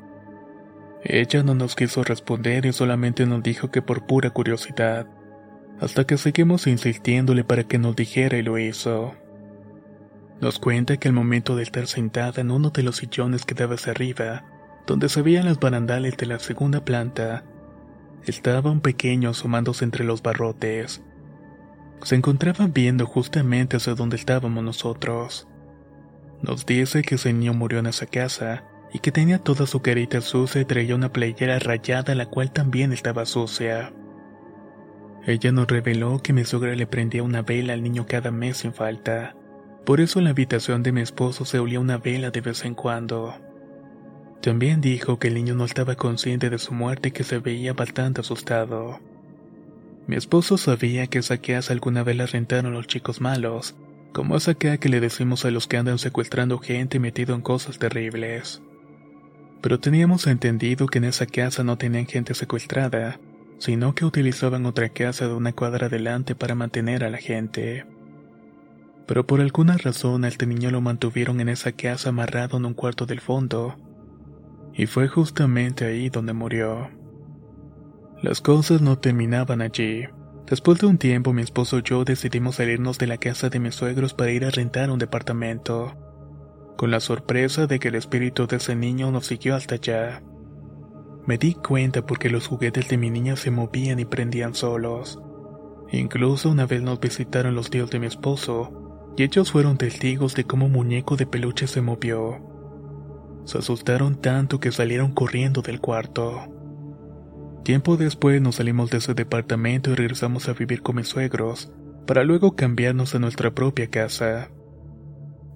Ella 1.04 1.44
no 1.44 1.54
nos 1.54 1.76
quiso 1.76 2.02
responder 2.02 2.66
y 2.66 2.72
solamente 2.72 3.24
nos 3.24 3.44
dijo 3.44 3.70
que 3.70 3.82
por 3.82 4.04
pura 4.04 4.30
curiosidad, 4.30 5.06
hasta 5.80 6.04
que 6.04 6.18
seguimos 6.18 6.66
insistiéndole 6.66 7.44
para 7.44 7.62
que 7.62 7.78
nos 7.78 7.94
dijera 7.94 8.36
y 8.36 8.42
lo 8.42 8.58
hizo. 8.58 9.14
Nos 10.40 10.58
cuenta 10.58 10.96
que 10.96 11.06
al 11.06 11.14
momento 11.14 11.54
de 11.54 11.62
estar 11.62 11.86
sentada 11.86 12.40
en 12.40 12.50
uno 12.50 12.70
de 12.70 12.82
los 12.82 12.96
sillones 12.96 13.44
que 13.44 13.54
daba 13.54 13.76
hacia 13.76 13.92
arriba, 13.92 14.44
donde 14.88 15.08
se 15.08 15.22
veían 15.22 15.44
las 15.44 15.60
barandales 15.60 16.16
de 16.16 16.26
la 16.26 16.40
segunda 16.40 16.84
planta, 16.84 17.44
estaba 18.24 18.72
un 18.72 18.80
pequeño 18.80 19.30
asomándose 19.30 19.84
entre 19.84 20.04
los 20.04 20.20
barrotes 20.20 21.00
se 22.02 22.14
encontraba 22.14 22.66
viendo 22.66 23.06
justamente 23.06 23.76
hacia 23.76 23.94
donde 23.94 24.16
estábamos 24.16 24.62
nosotros. 24.62 25.48
Nos 26.42 26.66
dice 26.66 27.02
que 27.02 27.16
ese 27.16 27.32
niño 27.32 27.54
murió 27.54 27.78
en 27.78 27.86
esa 27.86 28.06
casa 28.06 28.64
y 28.92 28.98
que 28.98 29.12
tenía 29.12 29.38
toda 29.38 29.66
su 29.66 29.80
carita 29.80 30.20
sucia 30.20 30.60
y 30.60 30.64
traía 30.64 30.94
una 30.94 31.12
playera 31.12 31.58
rayada 31.58 32.14
la 32.14 32.26
cual 32.26 32.52
también 32.52 32.92
estaba 32.92 33.26
sucia. 33.26 33.92
Ella 35.26 35.50
nos 35.50 35.66
reveló 35.66 36.20
que 36.22 36.32
mi 36.32 36.44
suegra 36.44 36.74
le 36.76 36.86
prendía 36.86 37.22
una 37.22 37.42
vela 37.42 37.72
al 37.72 37.82
niño 37.82 38.06
cada 38.06 38.30
mes 38.30 38.58
sin 38.58 38.72
falta. 38.72 39.34
Por 39.84 40.00
eso 40.00 40.18
en 40.20 40.24
la 40.24 40.30
habitación 40.30 40.82
de 40.82 40.92
mi 40.92 41.00
esposo 41.00 41.44
se 41.44 41.58
olía 41.58 41.80
una 41.80 41.98
vela 41.98 42.30
de 42.30 42.40
vez 42.40 42.64
en 42.64 42.74
cuando. 42.74 43.34
También 44.40 44.80
dijo 44.80 45.18
que 45.18 45.28
el 45.28 45.34
niño 45.34 45.56
no 45.56 45.64
estaba 45.64 45.96
consciente 45.96 46.50
de 46.50 46.58
su 46.58 46.72
muerte 46.72 47.08
y 47.08 47.12
que 47.12 47.24
se 47.24 47.38
veía 47.38 47.72
bastante 47.72 48.20
asustado. 48.20 49.00
Mi 50.06 50.14
esposo 50.14 50.56
sabía 50.56 51.08
que 51.08 51.18
esa 51.18 51.38
casa 51.38 51.72
alguna 51.72 52.04
vez 52.04 52.16
la 52.16 52.26
rentaron 52.26 52.72
los 52.72 52.86
chicos 52.86 53.20
malos, 53.20 53.74
como 54.12 54.36
esa 54.36 54.54
casa 54.54 54.78
que 54.78 54.88
le 54.88 55.00
decimos 55.00 55.44
a 55.44 55.50
los 55.50 55.66
que 55.66 55.76
andan 55.76 55.98
secuestrando 55.98 56.58
gente 56.58 57.00
metido 57.00 57.34
en 57.34 57.40
cosas 57.40 57.78
terribles. 57.78 58.62
Pero 59.60 59.80
teníamos 59.80 60.28
entendido 60.28 60.86
que 60.86 60.98
en 60.98 61.04
esa 61.04 61.26
casa 61.26 61.64
no 61.64 61.76
tenían 61.76 62.06
gente 62.06 62.34
secuestrada, 62.34 63.18
sino 63.58 63.94
que 63.94 64.04
utilizaban 64.04 64.64
otra 64.66 64.90
casa 64.90 65.26
de 65.26 65.34
una 65.34 65.52
cuadra 65.52 65.86
adelante 65.86 66.34
para 66.34 66.54
mantener 66.54 67.02
a 67.02 67.10
la 67.10 67.18
gente. 67.18 67.84
Pero 69.06 69.26
por 69.26 69.40
alguna 69.40 69.76
razón 69.76 70.24
a 70.24 70.28
este 70.28 70.46
lo 70.46 70.80
mantuvieron 70.80 71.40
en 71.40 71.48
esa 71.48 71.72
casa 71.72 72.10
amarrado 72.10 72.58
en 72.58 72.66
un 72.66 72.74
cuarto 72.74 73.06
del 73.06 73.20
fondo, 73.20 73.76
y 74.72 74.86
fue 74.86 75.08
justamente 75.08 75.84
ahí 75.84 76.10
donde 76.10 76.32
murió. 76.32 76.95
Las 78.22 78.40
cosas 78.40 78.80
no 78.80 78.98
terminaban 78.98 79.60
allí. 79.60 80.04
Después 80.46 80.78
de 80.78 80.86
un 80.86 80.96
tiempo 80.96 81.32
mi 81.32 81.42
esposo 81.42 81.78
y 81.78 81.82
yo 81.82 82.04
decidimos 82.04 82.56
salirnos 82.56 82.98
de 82.98 83.06
la 83.06 83.18
casa 83.18 83.50
de 83.50 83.58
mis 83.58 83.74
suegros 83.74 84.14
para 84.14 84.30
ir 84.30 84.44
a 84.44 84.50
rentar 84.50 84.90
un 84.90 84.98
departamento, 84.98 85.94
con 86.76 86.90
la 86.90 87.00
sorpresa 87.00 87.66
de 87.66 87.78
que 87.78 87.88
el 87.88 87.96
espíritu 87.96 88.46
de 88.46 88.56
ese 88.56 88.74
niño 88.74 89.10
nos 89.10 89.26
siguió 89.26 89.54
hasta 89.54 89.74
allá. 89.74 90.22
Me 91.26 91.36
di 91.36 91.54
cuenta 91.54 92.06
porque 92.06 92.30
los 92.30 92.46
juguetes 92.46 92.88
de 92.88 92.96
mi 92.96 93.10
niña 93.10 93.36
se 93.36 93.50
movían 93.50 93.98
y 93.98 94.04
prendían 94.04 94.54
solos. 94.54 95.20
Incluso 95.90 96.50
una 96.50 96.64
vez 96.64 96.80
nos 96.82 97.00
visitaron 97.00 97.54
los 97.54 97.68
tíos 97.68 97.90
de 97.90 97.98
mi 97.98 98.06
esposo, 98.06 99.12
y 99.16 99.24
ellos 99.24 99.52
fueron 99.52 99.76
testigos 99.76 100.34
de 100.34 100.44
cómo 100.44 100.66
un 100.66 100.72
muñeco 100.72 101.16
de 101.16 101.26
peluche 101.26 101.66
se 101.66 101.82
movió. 101.82 102.40
Se 103.44 103.58
asustaron 103.58 104.20
tanto 104.20 104.58
que 104.58 104.72
salieron 104.72 105.12
corriendo 105.12 105.60
del 105.60 105.80
cuarto. 105.80 106.55
Tiempo 107.66 107.96
después 107.96 108.40
nos 108.40 108.54
salimos 108.54 108.90
de 108.90 108.98
ese 108.98 109.12
departamento 109.14 109.90
y 109.90 109.96
regresamos 109.96 110.48
a 110.48 110.52
vivir 110.52 110.82
con 110.82 110.94
mis 110.94 111.08
suegros, 111.08 111.68
para 112.06 112.22
luego 112.22 112.54
cambiarnos 112.54 113.16
a 113.16 113.18
nuestra 113.18 113.56
propia 113.56 113.90
casa. 113.90 114.52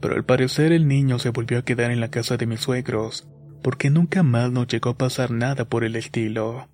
Pero 0.01 0.17
al 0.17 0.25
parecer 0.25 0.73
el 0.73 0.89
niño 0.89 1.21
se 1.21 1.31
volvió 1.31 1.61
a 1.61 1.65
quedar 1.65 1.93
en 1.93 2.01
la 2.01 2.11
casa 2.11 2.37
de 2.37 2.47
mis 2.47 2.63
suegros, 2.63 3.29
porque 3.63 3.91
nunca 3.91 4.25
más 4.25 4.51
nos 4.51 4.67
llegó 4.67 4.91
a 4.91 4.99
pasar 4.99 5.31
nada 5.31 5.67
por 5.67 5.85
el 5.85 5.95
estilo. 5.95 6.67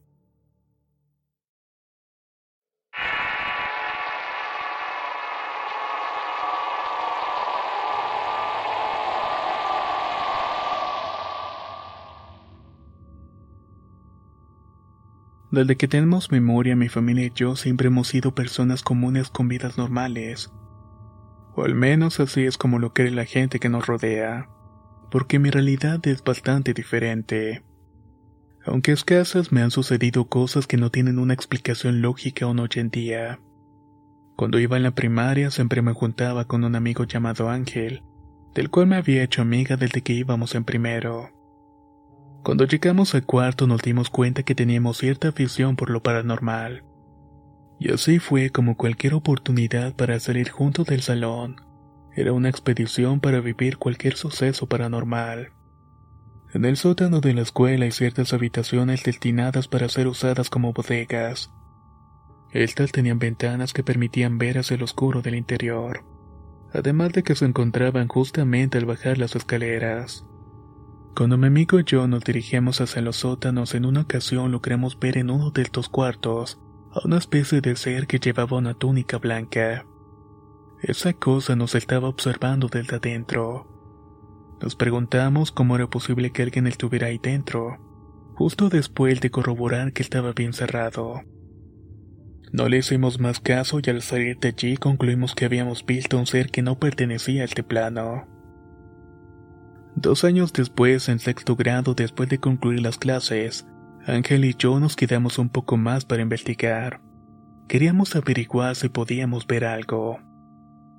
Desde 15.51 15.77
que 15.77 15.87
tenemos 15.87 16.33
memoria, 16.33 16.75
mi 16.75 16.89
familia 16.89 17.27
y 17.27 17.33
yo 17.35 17.55
siempre 17.55 17.87
hemos 17.87 18.09
sido 18.09 18.35
personas 18.35 18.83
comunes 18.83 19.31
con 19.31 19.49
vidas 19.49 19.79
normales. 19.79 20.51
O 21.55 21.65
al 21.65 21.75
menos 21.75 22.19
así 22.21 22.45
es 22.45 22.59
como 22.59 22.79
lo 22.79 22.93
cree 22.93 23.11
la 23.11 23.25
gente 23.25 23.61
que 23.61 23.69
nos 23.69 23.87
rodea. 23.87 24.49
Porque 25.11 25.39
mi 25.39 25.51
realidad 25.51 26.05
es 26.07 26.23
bastante 26.25 26.75
diferente. 26.75 27.63
Aunque 28.65 28.91
escasas 28.91 29.53
me 29.53 29.63
han 29.63 29.71
sucedido 29.71 30.25
cosas 30.27 30.67
que 30.67 30.77
no 30.77 30.91
tienen 30.91 31.21
una 31.21 31.35
explicación 31.35 32.03
lógica 32.03 32.47
aún 32.47 32.59
hoy 32.59 32.71
en 32.75 32.91
día. 32.91 33.41
Cuando 34.37 34.59
iba 34.59 34.77
en 34.77 34.83
la 34.83 34.95
primaria 34.95 35.53
siempre 35.53 35.81
me 35.81 35.93
juntaba 35.93 36.47
con 36.47 36.65
un 36.65 36.75
amigo 36.75 37.05
llamado 37.05 37.49
Ángel, 37.49 38.03
del 38.55 38.69
cual 38.69 38.89
me 38.89 38.97
había 38.97 39.23
hecho 39.23 39.43
amiga 39.43 39.77
desde 39.77 40.03
que 40.03 40.13
íbamos 40.13 40.57
en 40.57 40.65
primero. 40.65 41.36
Cuando 42.47 42.65
llegamos 42.65 43.13
al 43.17 43.27
cuarto 43.27 43.67
nos 43.67 43.83
dimos 43.83 44.09
cuenta 44.09 44.45
que 44.45 44.55
teníamos 44.55 44.99
cierta 44.99 45.31
afición 45.31 45.75
por 45.75 45.91
lo 45.91 46.05
paranormal. 46.05 46.85
Y 47.81 47.93
así 47.93 48.21
fue 48.21 48.51
como 48.51 48.77
cualquier 48.77 49.15
oportunidad 49.15 49.97
para 49.97 50.21
salir 50.21 50.51
juntos 50.51 50.87
del 50.87 51.03
salón. 51.03 51.57
Era 52.15 52.33
una 52.33 52.49
expedición 52.49 53.19
para 53.19 53.41
vivir 53.41 53.79
cualquier 53.79 54.15
suceso 54.15 54.69
paranormal. 54.69 55.55
En 56.55 56.65
el 56.65 56.77
sótano 56.77 57.21
de 57.21 57.35
la 57.35 57.43
escuela 57.43 57.85
hay 57.85 57.91
ciertas 57.91 58.33
habitaciones 58.33 59.03
destinadas 59.03 59.67
para 59.67 59.89
ser 59.89 60.07
usadas 60.07 60.49
como 60.49 60.73
bodegas. 60.73 61.51
Estas 62.53 62.93
tenían 62.93 63.19
ventanas 63.19 63.73
que 63.73 63.83
permitían 63.83 64.39
ver 64.39 64.59
hacia 64.59 64.77
el 64.77 64.85
oscuro 64.85 65.21
del 65.21 65.35
interior, 65.35 66.05
además 66.73 67.13
de 67.13 67.25
que 67.25 67.35
se 67.35 67.45
encontraban 67.45 68.07
justamente 68.07 68.79
al 68.79 68.87
bajar 68.87 69.19
las 69.19 69.35
escaleras. 69.35 70.25
Cuando 71.17 71.39
mi 71.39 71.47
amigo 71.47 71.81
y 71.81 71.85
yo 71.85 72.07
nos 72.07 72.25
dirigíamos 72.25 72.83
hacia 72.83 73.01
los 73.01 73.17
sótanos, 73.17 73.75
en 73.75 73.87
una 73.87 74.03
ocasión 74.03 74.53
logramos 74.53 74.99
ver 74.99 75.17
en 75.17 75.31
uno 75.31 75.51
de 75.51 75.63
estos 75.63 75.89
cuartos 75.89 76.61
a 76.93 77.07
una 77.07 77.17
especie 77.17 77.63
de 77.63 77.75
ser 77.75 78.07
que 78.07 78.19
llevaba 78.19 78.59
una 78.59 78.75
túnica 78.75 79.17
blanca. 79.17 79.87
Esa 80.83 81.15
cosa 81.15 81.57
nos 81.57 81.75
estaba 81.75 82.11
observando 82.11 82.69
desde 82.69 82.97
adentro. 82.97 83.67
Nos 84.61 84.77
preguntamos 84.77 85.53
cómo 85.53 85.77
era 85.77 85.89
posible 85.89 86.33
que 86.33 86.43
alguien 86.43 86.67
estuviera 86.67 87.07
ahí 87.07 87.17
dentro, 87.17 87.79
justo 88.35 88.69
después 88.69 89.23
de 89.23 89.31
corroborar 89.31 89.95
que 89.95 90.03
estaba 90.03 90.35
bien 90.35 90.53
cerrado. 90.53 91.23
No 92.53 92.69
le 92.69 92.77
hicimos 92.77 93.21
más 93.21 93.41
caso 93.41 93.81
y 93.83 93.89
al 93.89 94.03
salir 94.03 94.39
de 94.39 94.49
allí 94.49 94.77
concluimos 94.77 95.35
que 95.35 95.47
habíamos 95.47 95.87
visto 95.87 96.19
un 96.19 96.27
ser 96.27 96.51
que 96.51 96.61
no 96.61 96.79
pertenecía 96.79 97.41
a 97.41 97.47
este 97.47 97.63
plano. 97.63 98.36
Dos 99.97 100.25
años 100.25 100.53
después, 100.53 101.09
en 101.09 101.19
sexto 101.19 101.57
grado, 101.57 101.95
después 101.95 102.29
de 102.29 102.39
concluir 102.39 102.83
las 102.83 102.99
clases, 102.99 103.67
Ángel 104.07 104.45
y 104.45 104.55
yo 104.55 104.79
nos 104.79 104.95
quedamos 104.95 105.39
un 105.39 105.49
poco 105.49 105.79
más 105.79 106.05
para 106.05 106.21
investigar. 106.21 107.01
Queríamos 107.67 108.15
averiguar 108.15 108.77
si 108.77 108.91
podíamos 108.91 109.47
ver 109.47 109.65
algo. 109.65 110.21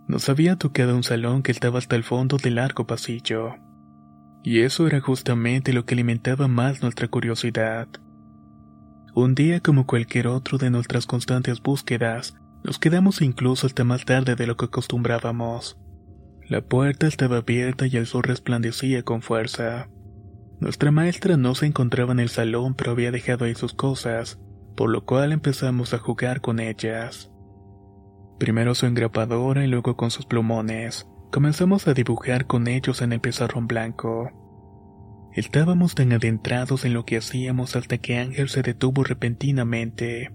Nos 0.08 0.30
había 0.30 0.56
tocado 0.56 0.96
un 0.96 1.04
salón 1.04 1.44
que 1.44 1.52
estaba 1.52 1.78
hasta 1.78 1.96
el 1.96 2.04
fondo 2.04 2.38
del 2.38 2.56
largo 2.56 2.88
pasillo. 2.88 3.54
Y 4.42 4.62
eso 4.62 4.88
era 4.88 5.00
justamente 5.00 5.74
lo 5.74 5.86
que 5.86 5.94
alimentaba 5.94 6.48
más 6.48 6.82
nuestra 6.82 7.08
curiosidad. 7.08 7.88
Un 9.14 9.36
día 9.36 9.60
como 9.60 9.86
cualquier 9.86 10.28
otro 10.28 10.58
de 10.58 10.72
nuestras 10.72 11.06
constantes 11.06 11.62
búsquedas, 11.62 12.36
nos 12.64 12.80
quedamos 12.80 13.22
incluso 13.22 13.68
hasta 13.68 13.84
más 13.84 14.06
tarde 14.06 14.36
de 14.36 14.48
lo 14.48 14.58
que 14.58 14.66
acostumbrábamos. 14.66 15.78
La 16.50 16.62
puerta 16.62 17.08
estaba 17.08 17.38
abierta 17.38 17.88
y 17.88 17.98
el 17.98 18.06
sol 18.06 18.24
resplandecía 18.24 19.04
con 19.04 19.22
fuerza. 19.22 19.90
Nuestra 20.62 20.92
maestra 20.92 21.36
no 21.36 21.56
se 21.56 21.66
encontraba 21.66 22.14
en 22.14 22.22
el 22.22 22.30
salón 22.30 22.74
pero 22.74 22.92
había 22.92 23.12
dejado 23.12 23.44
ahí 23.44 23.54
sus 23.54 23.74
cosas, 23.74 24.40
por 24.78 24.90
lo 24.90 25.04
cual 25.04 25.34
empezamos 25.34 25.94
a 25.94 26.00
jugar 26.00 26.40
con 26.40 26.62
ellas. 26.62 27.32
Primero 28.40 28.76
su 28.76 28.86
engrapadora 28.86 29.66
y 29.66 29.68
luego 29.68 29.98
con 29.98 30.10
sus 30.10 30.26
plumones. 30.26 31.06
Comenzamos 31.34 31.88
a 31.90 31.94
dibujar 31.94 32.48
con 32.48 32.68
ellos 32.70 33.02
en 33.02 33.12
el 33.12 33.20
pizarrón 33.20 33.68
blanco. 33.68 34.32
Estábamos 35.34 35.96
tan 35.96 36.14
adentrados 36.14 36.86
en 36.86 36.94
lo 36.94 37.04
que 37.04 37.18
hacíamos 37.18 37.76
hasta 37.76 37.98
que 37.98 38.18
Ángel 38.18 38.48
se 38.48 38.62
detuvo 38.62 39.04
repentinamente. 39.04 40.32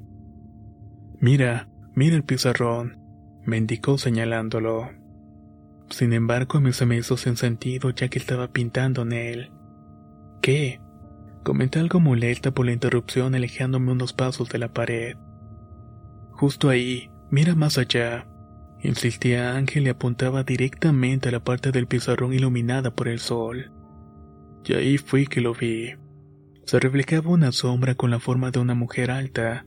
Mira, 1.18 1.70
mira 1.94 2.16
el 2.16 2.24
pizarrón, 2.24 2.98
me 3.44 3.56
indicó 3.56 3.96
señalándolo. 3.96 5.01
Sin 5.92 6.12
embargo, 6.12 6.60
me 6.60 6.72
se 6.72 6.86
me 6.86 6.96
hizo 6.96 7.16
sin 7.16 7.36
sentido 7.36 7.90
ya 7.90 8.08
que 8.08 8.18
estaba 8.18 8.48
pintando 8.48 9.02
en 9.02 9.12
él. 9.12 9.52
¿Qué? 10.40 10.80
Comenté 11.44 11.78
algo 11.78 12.00
molesta 12.00 12.50
por 12.50 12.66
la 12.66 12.72
interrupción 12.72 13.36
alejándome 13.36 13.92
unos 13.92 14.12
pasos 14.12 14.48
de 14.48 14.58
la 14.58 14.72
pared. 14.72 15.16
Justo 16.32 16.68
ahí, 16.68 17.12
Mira 17.32 17.54
más 17.54 17.78
allá. 17.78 18.26
Insistía 18.82 19.56
Ángel 19.56 19.86
y 19.86 19.88
apuntaba 19.88 20.44
directamente 20.44 21.30
a 21.30 21.32
la 21.32 21.42
parte 21.42 21.72
del 21.72 21.86
pizarrón 21.86 22.34
iluminada 22.34 22.94
por 22.94 23.08
el 23.08 23.20
sol. 23.20 23.72
Y 24.66 24.74
ahí 24.74 24.98
fui 24.98 25.26
que 25.26 25.40
lo 25.40 25.54
vi. 25.54 25.94
Se 26.66 26.78
reflejaba 26.78 27.30
una 27.30 27.50
sombra 27.50 27.94
con 27.94 28.10
la 28.10 28.20
forma 28.20 28.50
de 28.50 28.58
una 28.58 28.74
mujer 28.74 29.10
alta. 29.10 29.64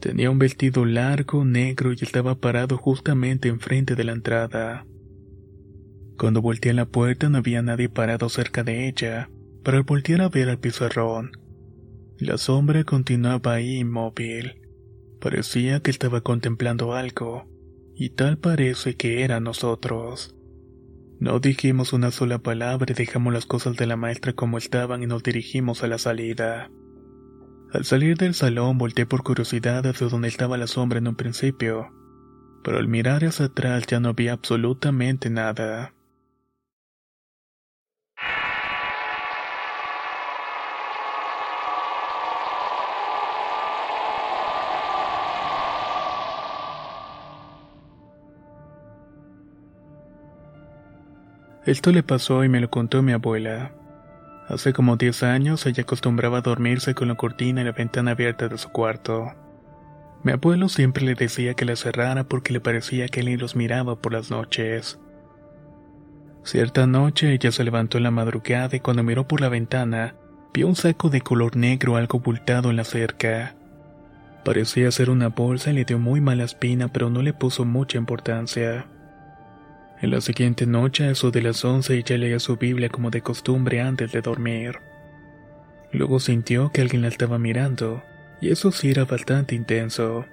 Tenía 0.00 0.30
un 0.30 0.38
vestido 0.38 0.84
largo, 0.84 1.44
negro 1.44 1.92
y 1.92 1.96
estaba 2.00 2.36
parado 2.36 2.78
justamente 2.78 3.48
enfrente 3.48 3.96
de 3.96 4.04
la 4.04 4.12
entrada. 4.12 4.86
Cuando 6.18 6.42
volteé 6.42 6.72
a 6.72 6.74
la 6.74 6.86
puerta 6.86 7.28
no 7.28 7.38
había 7.38 7.62
nadie 7.62 7.88
parado 7.88 8.28
cerca 8.28 8.62
de 8.62 8.88
ella, 8.88 9.30
pero 9.64 9.78
al 9.78 9.84
voltear 9.84 10.20
a 10.22 10.28
ver 10.28 10.48
al 10.48 10.58
pizarrón, 10.58 11.32
la 12.18 12.38
sombra 12.38 12.84
continuaba 12.84 13.54
ahí 13.54 13.78
inmóvil. 13.78 14.60
Parecía 15.20 15.80
que 15.80 15.90
estaba 15.90 16.20
contemplando 16.20 16.94
algo, 16.94 17.48
y 17.94 18.10
tal 18.10 18.38
parece 18.38 18.94
que 18.94 19.22
era 19.22 19.40
nosotros. 19.40 20.36
No 21.18 21.38
dijimos 21.38 21.92
una 21.92 22.10
sola 22.10 22.38
palabra 22.38 22.92
y 22.92 22.94
dejamos 22.94 23.32
las 23.32 23.46
cosas 23.46 23.76
de 23.76 23.86
la 23.86 23.96
maestra 23.96 24.32
como 24.32 24.58
estaban 24.58 25.02
y 25.02 25.06
nos 25.06 25.22
dirigimos 25.22 25.84
a 25.84 25.86
la 25.86 25.98
salida. 25.98 26.70
Al 27.72 27.84
salir 27.84 28.16
del 28.16 28.34
salón 28.34 28.76
volteé 28.76 29.06
por 29.06 29.22
curiosidad 29.22 29.86
hacia 29.86 30.08
donde 30.08 30.28
estaba 30.28 30.58
la 30.58 30.66
sombra 30.66 30.98
en 30.98 31.08
un 31.08 31.14
principio, 31.14 31.90
pero 32.62 32.78
al 32.78 32.88
mirar 32.88 33.24
hacia 33.24 33.46
atrás 33.46 33.86
ya 33.86 34.00
no 34.00 34.10
había 34.10 34.32
absolutamente 34.32 35.30
nada. 35.30 35.94
Esto 51.64 51.92
le 51.92 52.02
pasó 52.02 52.42
y 52.42 52.48
me 52.48 52.60
lo 52.60 52.70
contó 52.70 53.02
mi 53.02 53.12
abuela. 53.12 53.70
Hace 54.48 54.72
como 54.72 54.96
10 54.96 55.22
años 55.22 55.64
ella 55.64 55.84
acostumbraba 55.84 56.38
a 56.38 56.42
dormirse 56.42 56.94
con 56.94 57.06
la 57.06 57.14
cortina 57.14 57.60
y 57.60 57.64
la 57.64 57.70
ventana 57.70 58.10
abierta 58.10 58.48
de 58.48 58.58
su 58.58 58.68
cuarto. 58.70 59.32
Mi 60.24 60.32
abuelo 60.32 60.68
siempre 60.68 61.04
le 61.04 61.14
decía 61.14 61.54
que 61.54 61.64
la 61.64 61.76
cerrara 61.76 62.24
porque 62.24 62.52
le 62.52 62.60
parecía 62.60 63.06
que 63.06 63.20
él 63.20 63.38
los 63.38 63.54
miraba 63.54 63.96
por 63.96 64.12
las 64.12 64.30
noches. 64.30 64.98
Cierta 66.42 66.88
noche 66.88 67.32
ella 67.32 67.52
se 67.52 67.62
levantó 67.62 67.96
en 67.98 68.04
la 68.04 68.10
madrugada 68.10 68.74
y 68.74 68.80
cuando 68.80 69.04
miró 69.04 69.28
por 69.28 69.40
la 69.40 69.48
ventana, 69.48 70.16
vio 70.52 70.66
un 70.66 70.74
saco 70.74 71.10
de 71.10 71.20
color 71.20 71.56
negro 71.56 71.96
algo 71.96 72.18
bultado 72.18 72.70
en 72.70 72.76
la 72.76 72.84
cerca. 72.84 73.54
Parecía 74.44 74.90
ser 74.90 75.10
una 75.10 75.28
bolsa 75.28 75.70
y 75.70 75.74
le 75.74 75.84
dio 75.84 76.00
muy 76.00 76.20
mala 76.20 76.42
espina 76.42 76.88
pero 76.88 77.08
no 77.08 77.22
le 77.22 77.32
puso 77.32 77.64
mucha 77.64 77.98
importancia. 77.98 78.86
En 80.02 80.10
la 80.10 80.20
siguiente 80.20 80.66
noche, 80.66 81.04
a 81.04 81.10
eso 81.12 81.30
de 81.30 81.42
las 81.42 81.64
once, 81.64 81.96
ella 81.96 82.18
leía 82.18 82.40
su 82.40 82.56
Biblia 82.56 82.88
como 82.88 83.10
de 83.10 83.22
costumbre 83.22 83.80
antes 83.80 84.10
de 84.10 84.20
dormir. 84.20 84.80
Luego 85.92 86.18
sintió 86.18 86.72
que 86.72 86.80
alguien 86.80 87.02
la 87.02 87.08
estaba 87.08 87.38
mirando, 87.38 88.02
y 88.40 88.50
eso 88.50 88.72
sí 88.72 88.90
era 88.90 89.04
bastante 89.04 89.54
intenso. 89.54 90.24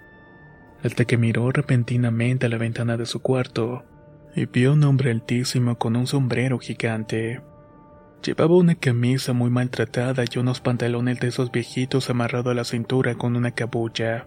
Hasta 0.84 1.06
que 1.06 1.18
miró 1.18 1.52
repentinamente 1.52 2.48
a 2.48 2.50
la 2.50 2.58
ventana 2.58 2.98
de 2.98 3.06
su 3.06 3.22
cuarto, 3.22 3.86
y 4.36 4.48
vio 4.48 4.74
un 4.74 4.84
hombre 4.86 5.12
altísimo 5.12 5.78
con 5.78 5.96
un 5.96 6.08
sombrero 6.08 6.58
gigante. 6.58 7.42
Llevaba 8.26 8.56
una 8.56 8.74
camisa 8.74 9.34
muy 9.34 9.52
maltratada 9.52 10.24
y 10.24 10.40
unos 10.40 10.62
pantalones 10.62 11.20
de 11.20 11.28
esos 11.28 11.52
viejitos 11.52 12.10
amarrado 12.10 12.50
a 12.50 12.56
la 12.56 12.64
cintura 12.64 13.14
con 13.14 13.36
una 13.36 13.52
cabulla. 13.52 14.26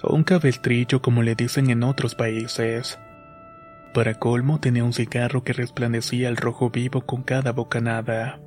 O 0.00 0.14
un 0.14 0.22
cabestrillo 0.22 1.02
como 1.02 1.24
le 1.24 1.34
dicen 1.34 1.70
en 1.70 1.82
otros 1.82 2.14
países. 2.14 3.00
Para 3.94 4.14
colmo 4.14 4.60
tenía 4.60 4.84
un 4.84 4.92
cigarro 4.92 5.44
que 5.44 5.52
resplandecía 5.52 6.28
al 6.28 6.36
rojo 6.36 6.70
vivo 6.70 7.02
con 7.02 7.22
cada 7.22 7.52
bocanada. 7.52 8.40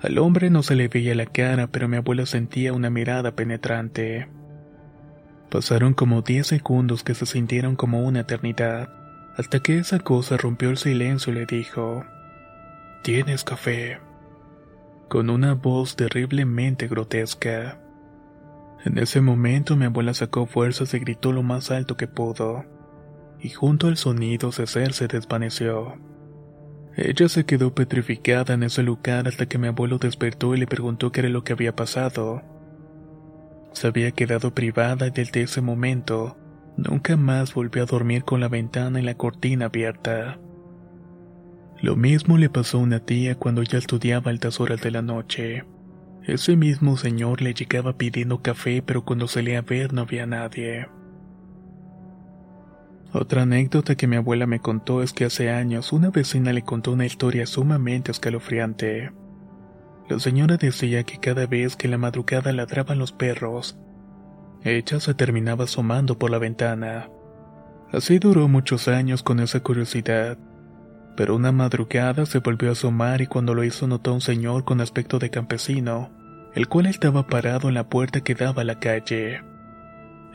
Al 0.00 0.18
hombre 0.18 0.48
no 0.48 0.62
se 0.62 0.74
le 0.74 0.88
veía 0.88 1.14
la 1.14 1.26
cara, 1.26 1.66
pero 1.66 1.88
mi 1.88 1.96
abuela 1.96 2.24
sentía 2.24 2.72
una 2.72 2.88
mirada 2.88 3.32
penetrante. 3.32 4.28
Pasaron 5.50 5.92
como 5.92 6.22
diez 6.22 6.46
segundos 6.46 7.02
que 7.04 7.14
se 7.14 7.26
sintieron 7.26 7.76
como 7.76 8.02
una 8.02 8.20
eternidad, 8.20 8.88
hasta 9.36 9.60
que 9.60 9.78
esa 9.78 9.98
cosa 9.98 10.36
rompió 10.36 10.70
el 10.70 10.78
silencio 10.78 11.32
y 11.32 11.36
le 11.36 11.46
dijo, 11.46 12.04
¿Tienes 13.02 13.44
café? 13.44 13.98
Con 15.08 15.30
una 15.30 15.54
voz 15.54 15.96
terriblemente 15.96 16.88
grotesca. 16.88 17.80
En 18.84 18.98
ese 18.98 19.20
momento 19.20 19.76
mi 19.76 19.86
abuela 19.86 20.14
sacó 20.14 20.46
fuerzas 20.46 20.94
y 20.94 20.98
gritó 21.00 21.32
lo 21.32 21.42
más 21.42 21.70
alto 21.70 21.96
que 21.96 22.06
pudo 22.06 22.77
y 23.40 23.50
junto 23.50 23.86
al 23.86 23.96
sonido 23.96 24.50
ese 24.50 24.66
ser 24.66 24.92
se 24.92 25.08
desvaneció. 25.08 25.96
Ella 26.96 27.28
se 27.28 27.44
quedó 27.44 27.74
petrificada 27.74 28.54
en 28.54 28.64
ese 28.64 28.82
lugar 28.82 29.28
hasta 29.28 29.46
que 29.46 29.58
mi 29.58 29.68
abuelo 29.68 29.98
despertó 29.98 30.54
y 30.54 30.58
le 30.58 30.66
preguntó 30.66 31.12
qué 31.12 31.20
era 31.20 31.28
lo 31.28 31.44
que 31.44 31.52
había 31.52 31.76
pasado. 31.76 32.42
Se 33.72 33.86
había 33.86 34.10
quedado 34.10 34.52
privada 34.52 35.06
y 35.06 35.10
desde 35.10 35.42
ese 35.42 35.60
momento 35.60 36.36
nunca 36.76 37.16
más 37.16 37.54
volvió 37.54 37.84
a 37.84 37.86
dormir 37.86 38.24
con 38.24 38.40
la 38.40 38.48
ventana 38.48 38.98
y 39.00 39.04
la 39.04 39.14
cortina 39.14 39.66
abierta. 39.66 40.40
Lo 41.80 41.94
mismo 41.94 42.36
le 42.38 42.50
pasó 42.50 42.78
a 42.78 42.82
una 42.82 42.98
tía 42.98 43.36
cuando 43.36 43.62
ella 43.62 43.78
estudiaba 43.78 44.32
altas 44.32 44.58
horas 44.58 44.80
de 44.80 44.90
la 44.90 45.02
noche. 45.02 45.64
Ese 46.24 46.56
mismo 46.56 46.96
señor 46.96 47.40
le 47.40 47.54
llegaba 47.54 47.96
pidiendo 47.96 48.42
café, 48.42 48.82
pero 48.82 49.04
cuando 49.04 49.28
salía 49.28 49.60
a 49.60 49.62
ver 49.62 49.92
no 49.92 50.02
había 50.02 50.26
nadie. 50.26 50.88
Otra 53.12 53.42
anécdota 53.42 53.94
que 53.94 54.06
mi 54.06 54.16
abuela 54.16 54.46
me 54.46 54.60
contó 54.60 55.02
es 55.02 55.14
que 55.14 55.24
hace 55.24 55.50
años 55.50 55.92
una 55.92 56.10
vecina 56.10 56.52
le 56.52 56.62
contó 56.62 56.92
una 56.92 57.06
historia 57.06 57.46
sumamente 57.46 58.10
escalofriante. 58.10 59.12
La 60.10 60.18
señora 60.18 60.58
decía 60.58 61.04
que 61.04 61.18
cada 61.18 61.46
vez 61.46 61.74
que 61.74 61.86
en 61.86 61.92
la 61.92 61.98
madrugada 61.98 62.52
ladraban 62.52 62.98
los 62.98 63.12
perros, 63.12 63.78
ella 64.62 65.00
se 65.00 65.14
terminaba 65.14 65.64
asomando 65.64 66.18
por 66.18 66.30
la 66.30 66.38
ventana. 66.38 67.08
Así 67.92 68.18
duró 68.18 68.48
muchos 68.48 68.88
años 68.88 69.22
con 69.22 69.40
esa 69.40 69.60
curiosidad. 69.60 70.36
Pero 71.16 71.34
una 71.34 71.52
madrugada 71.52 72.26
se 72.26 72.40
volvió 72.40 72.68
a 72.68 72.72
asomar 72.72 73.22
y 73.22 73.26
cuando 73.26 73.54
lo 73.54 73.64
hizo 73.64 73.86
notó 73.86 74.10
a 74.10 74.14
un 74.14 74.20
señor 74.20 74.64
con 74.64 74.80
aspecto 74.80 75.18
de 75.18 75.30
campesino, 75.30 76.10
el 76.54 76.68
cual 76.68 76.86
estaba 76.86 77.26
parado 77.26 77.68
en 77.68 77.74
la 77.74 77.88
puerta 77.88 78.20
que 78.20 78.34
daba 78.34 78.62
a 78.62 78.64
la 78.66 78.78
calle. 78.78 79.40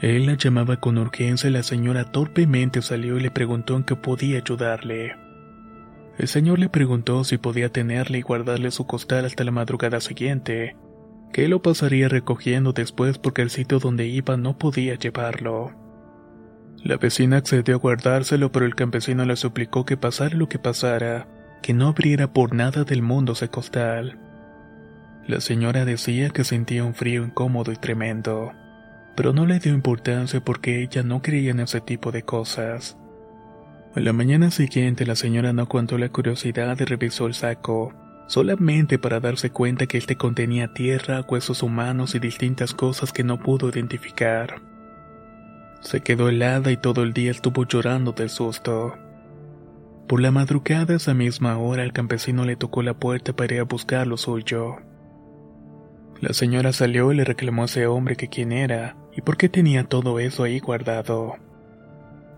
Él 0.04 0.26
la 0.26 0.34
llamaba 0.34 0.82
con 0.82 0.98
urgencia 0.98 1.50
y 1.50 1.54
la 1.54 1.63
señora 1.63 2.04
torpemente 2.04 2.82
salió 2.82 3.18
y 3.18 3.22
le 3.22 3.32
preguntó 3.32 3.78
en 3.78 3.86
qué 3.86 3.96
podía 3.96 4.39
ayudarle. 4.39 5.16
El 6.18 6.28
señor 6.28 6.60
le 6.60 6.68
preguntó 6.68 7.24
si 7.24 7.38
podía 7.38 7.70
tenerle 7.70 8.18
y 8.18 8.22
guardarle 8.22 8.70
su 8.72 8.86
costal 8.86 9.24
hasta 9.24 9.46
la 9.46 9.52
madrugada 9.52 10.02
siguiente, 10.02 10.76
que 11.32 11.48
lo 11.48 11.62
pasaría 11.62 12.10
recogiendo 12.10 12.74
después 12.74 13.18
porque 13.18 13.44
el 13.44 13.50
sitio 13.50 13.80
donde 13.80 14.06
iba 14.06 14.36
no 14.36 14.58
podía 14.58 14.96
llevarlo. 14.96 15.72
La 16.84 16.98
vecina 16.98 17.38
accedió 17.38 17.76
a 17.76 17.80
guardárselo, 17.80 18.52
pero 18.52 18.66
el 18.66 18.76
campesino 18.76 19.24
le 19.24 19.38
suplicó 19.38 19.86
que 19.86 19.96
pasara 19.96 20.36
lo 20.36 20.50
que 20.50 20.60
pasara, 20.60 21.30
que 21.62 21.74
no 21.74 21.88
abriera 21.88 22.34
por 22.34 22.54
nada 22.54 22.84
del 22.84 23.04
mundo 23.04 23.32
ese 23.32 23.48
costal. 23.48 24.20
La 25.28 25.39
señora 25.39 25.86
decía 25.86 26.30
que 26.30 26.44
sentía 26.44 26.84
un 26.84 26.94
frío 26.94 27.24
incómodo 27.24 27.72
y 27.72 27.78
tremendo, 27.78 28.52
pero 29.15 29.34
no 29.34 29.45
le 29.45 29.60
dio 29.60 29.73
importancia 29.73 30.43
porque 30.43 30.82
ella 30.82 31.04
no 31.04 31.21
creía 31.21 31.52
en 31.52 31.60
ese 31.60 31.82
tipo 31.82 32.12
de 32.12 32.23
cosas. 32.23 32.97
A 33.95 33.99
la 33.99 34.12
mañana 34.12 34.49
siguiente 34.49 35.06
la 35.06 35.15
señora 35.15 35.54
no 35.54 35.62
aguantó 35.62 35.97
la 35.97 36.10
curiosidad 36.10 36.78
y 36.80 36.84
revisó 36.84 37.28
el 37.28 37.36
saco, 37.36 37.93
solamente 38.28 38.97
para 38.97 39.19
darse 39.19 39.52
cuenta 39.52 39.86
que 39.86 39.99
este 39.99 40.15
contenía 40.15 40.73
tierra, 40.73 41.21
huesos 41.30 41.62
humanos 41.62 42.15
y 42.15 42.19
distintas 42.19 42.73
cosas 42.73 43.13
que 43.13 43.23
no 43.23 43.39
pudo 43.39 43.69
identificar. 43.69 44.62
Se 45.82 46.02
quedó 46.02 46.30
helada 46.30 46.71
y 46.71 46.78
todo 46.78 47.04
el 47.04 47.13
día 47.13 47.30
estuvo 47.30 47.65
llorando 47.65 48.13
del 48.13 48.30
susto. 48.30 48.95
Por 50.08 50.21
la 50.21 50.32
madrugada, 50.32 50.95
esa 50.95 51.13
misma 51.13 51.58
hora, 51.58 51.84
el 51.84 51.93
campesino 51.93 52.45
le 52.45 52.56
tocó 52.56 52.82
la 52.82 52.93
puerta 52.95 53.34
para 53.34 53.54
ir 53.54 53.60
a 53.60 53.65
buscar 53.65 54.08
lo 54.08 54.17
suyo. 54.17 54.78
La 56.19 56.34
señora 56.34 56.73
salió 56.73 57.12
y 57.12 57.17
le 57.17 57.26
reclamó 57.26 57.63
a 57.63 57.65
ese 57.65 57.86
hombre 57.86 58.15
que 58.15 58.30
quién 58.30 58.54
era 58.54 58.95
y 59.15 59.21
por 59.21 59.38
qué 59.38 59.49
tenía 59.49 59.84
todo 59.84 60.19
eso 60.19 60.43
ahí 60.43 60.60
guardado. 60.60 61.36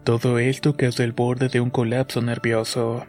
Todo 0.03 0.39
esto 0.39 0.75
casi 0.75 1.03
el 1.03 1.13
borde 1.13 1.49
de 1.49 1.59
un 1.61 1.69
colapso 1.69 2.21
nervioso. 2.21 3.05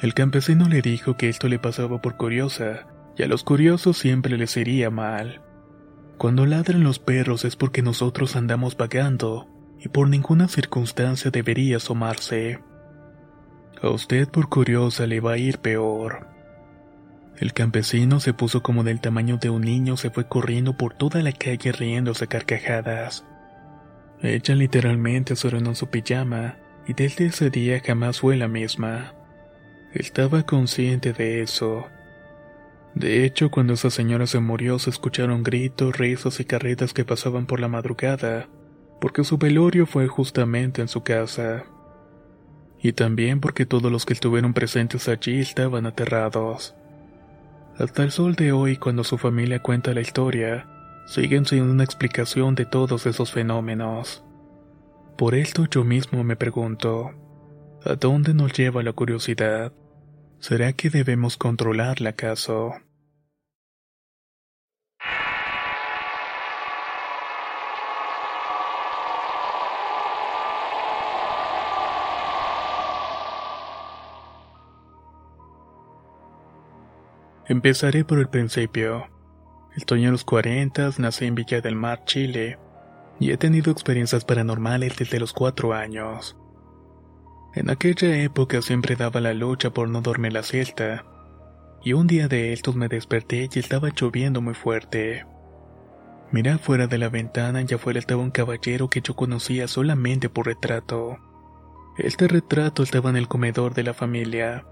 El 0.00 0.14
campesino 0.14 0.68
le 0.68 0.82
dijo 0.82 1.16
que 1.16 1.28
esto 1.28 1.48
le 1.48 1.58
pasaba 1.58 2.00
por 2.00 2.16
curiosa, 2.16 2.86
y 3.16 3.22
a 3.22 3.26
los 3.26 3.42
curiosos 3.44 3.96
siempre 3.96 4.36
les 4.36 4.56
iría 4.56 4.90
mal. 4.90 5.40
Cuando 6.18 6.46
ladran 6.46 6.84
los 6.84 6.98
perros 6.98 7.44
es 7.44 7.56
porque 7.56 7.82
nosotros 7.82 8.36
andamos 8.36 8.76
vagando, 8.76 9.48
y 9.80 9.88
por 9.88 10.08
ninguna 10.08 10.48
circunstancia 10.48 11.30
debería 11.30 11.78
asomarse. 11.78 12.60
A 13.82 13.88
usted 13.88 14.28
por 14.28 14.48
curiosa 14.48 15.06
le 15.06 15.20
va 15.20 15.32
a 15.32 15.38
ir 15.38 15.58
peor. 15.58 16.35
El 17.38 17.52
campesino 17.52 18.18
se 18.18 18.32
puso 18.32 18.62
como 18.62 18.82
del 18.82 19.00
tamaño 19.00 19.36
de 19.36 19.50
un 19.50 19.62
niño, 19.62 19.96
se 19.96 20.10
fue 20.10 20.26
corriendo 20.26 20.76
por 20.76 20.94
toda 20.94 21.22
la 21.22 21.32
calle 21.32 21.72
riéndose 21.72 22.28
carcajadas. 22.28 23.24
Ella 24.22 24.54
literalmente 24.54 25.36
se 25.36 25.48
en 25.48 25.74
su 25.74 25.88
pijama, 25.88 26.56
y 26.86 26.94
desde 26.94 27.26
ese 27.26 27.50
día 27.50 27.82
jamás 27.84 28.20
fue 28.20 28.36
la 28.36 28.48
misma. 28.48 29.12
Estaba 29.92 30.44
consciente 30.44 31.12
de 31.12 31.42
eso. 31.42 31.86
De 32.94 33.26
hecho, 33.26 33.50
cuando 33.50 33.74
esa 33.74 33.90
señora 33.90 34.26
se 34.26 34.40
murió 34.40 34.78
se 34.78 34.88
escucharon 34.88 35.42
gritos, 35.42 35.98
risas 35.98 36.40
y 36.40 36.46
carretas 36.46 36.94
que 36.94 37.04
pasaban 37.04 37.44
por 37.44 37.60
la 37.60 37.68
madrugada, 37.68 38.48
porque 39.00 39.24
su 39.24 39.36
velorio 39.36 39.84
fue 39.84 40.06
justamente 40.06 40.80
en 40.80 40.88
su 40.88 41.02
casa. 41.02 41.64
Y 42.82 42.92
también 42.92 43.40
porque 43.40 43.66
todos 43.66 43.92
los 43.92 44.06
que 44.06 44.14
estuvieron 44.14 44.54
presentes 44.54 45.08
allí 45.08 45.40
estaban 45.40 45.84
aterrados. 45.84 46.74
Hasta 47.78 48.02
el 48.04 48.10
sol 48.10 48.34
de 48.36 48.52
hoy, 48.52 48.78
cuando 48.78 49.04
su 49.04 49.18
familia 49.18 49.60
cuenta 49.60 49.92
la 49.92 50.00
historia, 50.00 50.66
siguen 51.06 51.44
sin 51.44 51.62
una 51.62 51.84
explicación 51.84 52.54
de 52.54 52.64
todos 52.64 53.04
esos 53.04 53.32
fenómenos. 53.32 54.24
Por 55.18 55.34
esto 55.34 55.66
yo 55.66 55.84
mismo 55.84 56.24
me 56.24 56.36
pregunto, 56.36 57.10
¿a 57.84 57.94
dónde 57.96 58.32
nos 58.32 58.54
lleva 58.54 58.82
la 58.82 58.92
curiosidad? 58.92 59.72
¿Será 60.40 60.72
que 60.72 60.88
debemos 60.88 61.36
controlarla 61.36 62.10
acaso? 62.10 62.72
Empezaré 77.48 78.04
por 78.04 78.18
el 78.18 78.28
principio. 78.28 79.06
Estoy 79.76 80.04
en 80.04 80.10
los 80.10 80.24
40, 80.24 80.90
nací 80.98 81.26
en 81.26 81.36
Villa 81.36 81.60
del 81.60 81.76
Mar, 81.76 82.04
Chile, 82.04 82.58
y 83.20 83.30
he 83.30 83.36
tenido 83.36 83.70
experiencias 83.70 84.24
paranormales 84.24 84.96
desde 84.96 85.20
los 85.20 85.32
4 85.32 85.72
años. 85.72 86.36
En 87.54 87.70
aquella 87.70 88.16
época 88.16 88.62
siempre 88.62 88.96
daba 88.96 89.20
la 89.20 89.32
lucha 89.32 89.70
por 89.70 89.88
no 89.88 90.00
dormir 90.00 90.32
la 90.32 90.42
siesta, 90.42 91.04
y 91.84 91.92
un 91.92 92.08
día 92.08 92.26
de 92.26 92.52
estos 92.52 92.74
me 92.74 92.88
desperté 92.88 93.48
y 93.54 93.58
estaba 93.60 93.90
lloviendo 93.90 94.40
muy 94.40 94.54
fuerte. 94.54 95.24
Miré 96.32 96.50
afuera 96.50 96.88
de 96.88 96.98
la 96.98 97.10
ventana 97.10 97.62
y 97.62 97.72
afuera 97.72 98.00
estaba 98.00 98.22
un 98.22 98.32
caballero 98.32 98.90
que 98.90 99.02
yo 99.02 99.14
conocía 99.14 99.68
solamente 99.68 100.28
por 100.28 100.46
retrato. 100.46 101.18
Este 101.96 102.26
retrato 102.26 102.82
estaba 102.82 103.10
en 103.10 103.16
el 103.16 103.28
comedor 103.28 103.72
de 103.72 103.84
la 103.84 103.94
familia. 103.94 104.66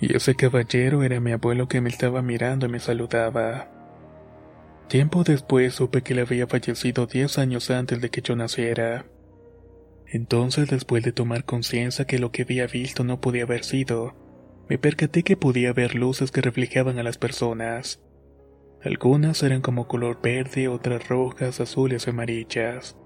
Y 0.00 0.16
ese 0.16 0.34
caballero 0.34 1.02
era 1.02 1.20
mi 1.20 1.32
abuelo 1.32 1.68
que 1.68 1.80
me 1.80 1.88
estaba 1.88 2.22
mirando 2.22 2.66
y 2.66 2.68
me 2.68 2.80
saludaba. 2.80 3.68
Tiempo 4.88 5.24
después 5.24 5.74
supe 5.74 6.02
que 6.02 6.12
él 6.12 6.20
había 6.20 6.46
fallecido 6.46 7.06
diez 7.06 7.38
años 7.38 7.70
antes 7.70 8.00
de 8.00 8.10
que 8.10 8.22
yo 8.22 8.36
naciera. 8.36 9.06
Entonces, 10.06 10.70
después 10.70 11.04
de 11.04 11.12
tomar 11.12 11.44
conciencia 11.44 12.06
que 12.06 12.18
lo 12.18 12.32
que 12.32 12.42
había 12.42 12.66
visto 12.66 13.04
no 13.04 13.20
podía 13.20 13.42
haber 13.42 13.64
sido, 13.64 14.14
me 14.68 14.78
percaté 14.78 15.22
que 15.22 15.36
podía 15.36 15.72
ver 15.72 15.94
luces 15.94 16.30
que 16.30 16.40
reflejaban 16.40 16.98
a 16.98 17.02
las 17.02 17.18
personas. 17.18 18.00
Algunas 18.82 19.42
eran 19.42 19.60
como 19.60 19.88
color 19.88 20.20
verde, 20.22 20.68
otras 20.68 21.08
rojas, 21.08 21.60
azules 21.60 22.06
y 22.06 22.10
amarillas. 22.10 22.96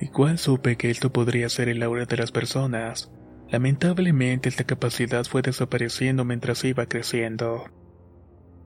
Igual 0.00 0.38
supe 0.38 0.76
que 0.76 0.90
esto 0.90 1.12
podría 1.12 1.48
ser 1.48 1.68
el 1.68 1.82
aura 1.82 2.06
de 2.06 2.16
las 2.16 2.32
personas, 2.32 3.10
Lamentablemente 3.50 4.48
esta 4.48 4.62
capacidad 4.62 5.24
fue 5.24 5.42
desapareciendo 5.42 6.24
mientras 6.24 6.64
iba 6.64 6.86
creciendo. 6.86 7.64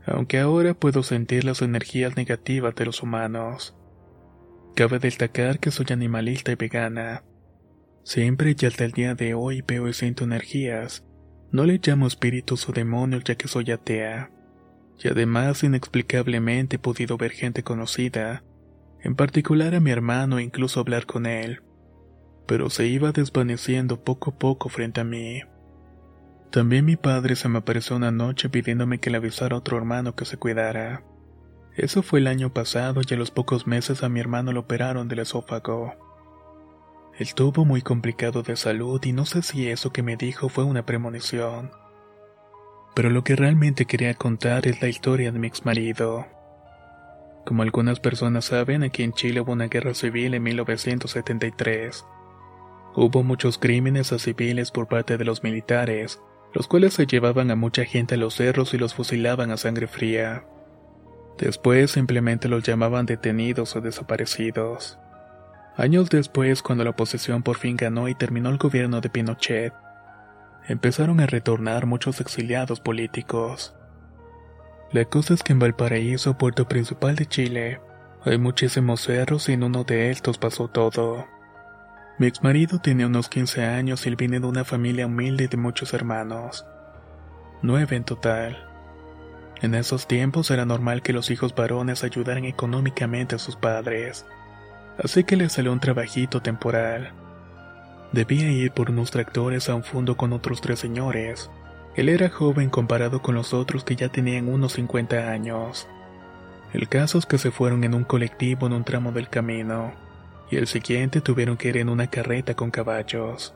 Aunque 0.07 0.39
ahora 0.39 0.75
puedo 0.75 1.03
sentir 1.03 1.45
las 1.45 1.63
energías 1.63 2.17
negativas 2.17 2.75
de 2.75 2.85
los 2.85 3.03
humanos. 3.03 3.75
Cabe 4.77 4.99
destacar 4.99 5.59
que 5.59 5.71
soy 5.71 5.87
animalista 5.91 6.53
y 6.53 6.57
vegana. 6.57 7.25
Siempre 8.03 8.55
y 8.61 8.67
hasta 8.67 8.85
el 8.85 8.93
día 8.93 9.15
de 9.15 9.33
hoy 9.33 9.63
veo 9.67 9.89
y 9.89 9.95
siento 9.95 10.25
energías. 10.25 11.07
No 11.51 11.65
le 11.65 11.81
llamo 11.83 12.07
espíritus 12.07 12.69
o 12.69 12.73
demonios 12.73 13.25
ya 13.25 13.37
que 13.37 13.49
soy 13.49 13.71
atea. 13.71 14.31
Y 15.03 15.09
además 15.09 15.65
inexplicablemente 15.65 16.77
he 16.77 16.79
podido 16.79 17.17
ver 17.17 17.31
gente 17.31 17.63
conocida, 17.63 18.45
en 19.01 19.17
particular 19.17 19.75
a 19.75 19.81
mi 19.81 19.91
hermano 19.91 20.39
e 20.39 20.43
incluso 20.43 20.81
hablar 20.81 21.07
con 21.07 21.25
él 21.25 21.64
pero 22.47 22.71
se 22.71 22.87
iba 22.87 23.13
desvaneciendo 23.13 24.03
poco 24.03 24.31
a 24.31 24.39
poco 24.39 24.69
frente 24.69 25.01
a 25.01 25.05
mí. 25.05 25.43
También 26.51 26.85
mi 26.85 26.97
padre 26.97 27.37
se 27.37 27.49
me 27.49 27.59
apareció 27.59 27.97
una 27.97 28.11
noche 28.11 28.49
pidiéndome 28.49 28.99
que 28.99 29.11
le 29.11 29.17
avisara 29.17 29.57
a 29.57 29.59
otro 29.59 29.77
hermano 29.77 30.15
que 30.15 30.25
se 30.25 30.37
cuidara. 30.37 31.03
Eso 31.77 32.03
fue 32.03 32.21
el 32.21 32.29
año 32.29 32.53
pasado 32.53 33.01
y 33.09 33.13
a 33.13 33.17
los 33.17 33.33
pocos 33.33 33.67
meses 33.67 34.05
a 34.05 34.09
mi 34.09 34.21
hermano 34.21 34.53
lo 34.53 34.61
operaron 34.61 35.09
del 35.09 35.19
esófago. 35.21 35.95
Estuvo 37.19 37.65
muy 37.65 37.83
complicado 37.83 38.43
de 38.43 38.57
salud 38.57 39.01
y 39.05 39.13
no 39.13 39.25
sé 39.25 39.43
si 39.43 39.69
eso 39.69 39.93
que 39.93 40.03
me 40.03 40.17
dijo 40.17 40.49
fue 40.49 40.65
una 40.65 40.87
premonición. 40.87 41.73
Pero 42.95 43.11
lo 43.11 43.25
que 43.25 43.35
realmente 43.35 43.87
quería 43.87 44.15
contar 44.15 44.69
es 44.69 44.81
la 44.81 44.89
historia 44.89 45.33
de 45.33 45.39
mi 45.39 45.49
ex 45.49 45.65
marido. 45.65 46.27
Como 47.45 47.63
algunas 47.63 48.01
personas 48.01 48.47
saben, 48.47 48.85
aquí 48.85 49.03
en 49.03 49.13
Chile 49.13 49.41
hubo 49.41 49.53
una 49.53 49.67
guerra 49.67 49.95
civil 49.95 50.35
en 50.35 50.43
1973. 50.45 52.05
Hubo 52.97 53.25
muchos 53.25 53.59
crímenes 53.59 54.13
a 54.13 54.19
civiles 54.19 54.71
por 54.71 54.87
parte 54.87 55.19
de 55.19 55.25
los 55.25 55.43
militares, 55.43 56.21
los 56.53 56.69
cuales 56.69 56.95
se 56.95 57.07
llevaban 57.07 57.51
a 57.51 57.57
mucha 57.57 57.85
gente 57.85 58.15
a 58.15 58.19
los 58.19 58.35
cerros 58.35 58.73
y 58.73 58.79
los 58.79 58.95
fusilaban 58.95 59.51
a 59.51 59.57
sangre 59.57 59.89
fría. 59.89 60.45
Después 61.37 61.91
simplemente 61.91 62.49
los 62.49 62.63
llamaban 62.63 63.07
detenidos 63.07 63.75
o 63.75 63.81
desaparecidos. 63.81 64.99
Años 65.77 66.09
después, 66.09 66.63
cuando 66.63 66.85
la 66.85 66.91
oposición 66.91 67.43
por 67.43 67.57
fin 67.57 67.77
ganó 67.77 68.07
y 68.09 68.15
terminó 68.15 68.49
el 68.51 68.59
gobierno 68.59 69.01
de 69.01 69.11
Pinochet, 69.11 69.73
empezaron 70.69 71.19
a 71.19 71.27
retornar 71.27 71.87
muchos 71.87 72.21
exiliados 72.21 72.79
políticos. 72.79 73.75
La 74.93 75.05
cosa 75.07 75.35
es 75.35 75.43
que 75.43 75.53
en 75.53 75.59
Valparaíso, 75.59 76.39
puerto 76.39 76.69
principal 76.69 77.17
de 77.17 77.27
Chile, 77.27 77.81
hay 78.25 78.39
muchísimos 78.39 79.01
cerros 79.01 79.49
y 79.49 79.55
en 79.55 79.65
uno 79.65 79.83
de 79.83 80.13
estos 80.13 80.39
pasó 80.39 80.69
todo. 80.69 81.27
Mi 82.17 82.29
exmarido 82.29 82.79
tenía 82.79 83.09
unos 83.09 83.29
15 83.29 83.65
años 83.65 84.07
y 84.07 84.09
él 84.09 84.15
viene 84.15 84.39
de 84.39 84.47
una 84.47 84.65
familia 84.65 85.07
humilde 85.07 85.49
de 85.49 85.57
muchos 85.57 85.95
hermanos. 85.95 86.65
Nueve 87.61 87.97
en 87.97 88.05
total. 88.05 88.69
En 89.61 89.75
esos 89.75 90.07
tiempos 90.07 90.53
era 90.53 90.65
normal 90.65 91.03
que 91.03 91.13
los 91.13 91.33
hijos 91.33 91.57
varones 91.57 92.05
ayudaran 92.05 92.45
económicamente 92.45 93.35
a 93.35 93.41
sus 93.41 93.57
padres. 93.57 94.27
Así 95.03 95.25
que 95.25 95.37
le 95.37 95.49
salió 95.49 95.73
un 95.73 95.81
trabajito 95.81 96.41
temporal. 96.41 97.11
Debía 98.13 98.49
ir 98.49 98.71
por 98.71 98.91
unos 98.91 99.11
tractores 99.11 99.69
a 99.69 99.75
un 99.75 99.83
fondo 99.83 100.17
con 100.17 100.33
otros 100.33 100.61
tres 100.61 100.79
señores. 100.79 101.51
Él 101.97 102.09
era 102.09 102.29
joven 102.29 102.71
comparado 102.71 103.23
con 103.23 103.35
los 103.35 103.53
otros 103.53 103.83
que 103.83 103.97
ya 103.97 104.09
tenían 104.09 104.49
unos 104.49 104.75
50 104.75 105.31
años. 105.31 105.89
El 106.73 106.89
caso 106.89 107.19
es 107.19 107.27
que 107.27 107.39
se 107.39 107.51
fueron 107.51 107.83
en 107.83 107.95
un 107.95 108.05
colectivo 108.05 108.69
en 108.69 108.73
un 108.73 108.85
tramo 108.85 109.11
del 109.11 109.29
camino, 109.29 109.93
y 110.51 110.57
el 110.57 110.67
siguiente 110.67 111.21
tuvieron 111.21 111.57
que 111.57 111.69
ir 111.69 111.77
en 111.77 111.89
una 111.89 112.09
carreta 112.09 112.55
con 112.55 112.71
caballos. 112.71 113.55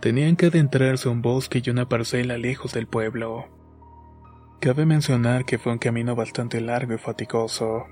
Tenían 0.00 0.36
que 0.36 0.46
adentrarse 0.46 1.08
a 1.08 1.12
un 1.12 1.22
bosque 1.22 1.62
y 1.64 1.70
una 1.70 1.88
parcela 1.88 2.38
lejos 2.38 2.72
del 2.72 2.86
pueblo. 2.86 3.48
Cabe 4.60 4.86
mencionar 4.86 5.44
que 5.44 5.58
fue 5.58 5.72
un 5.72 5.78
camino 5.78 6.14
bastante 6.14 6.60
largo 6.60 6.94
y 6.94 6.98
fatigoso. 6.98 7.86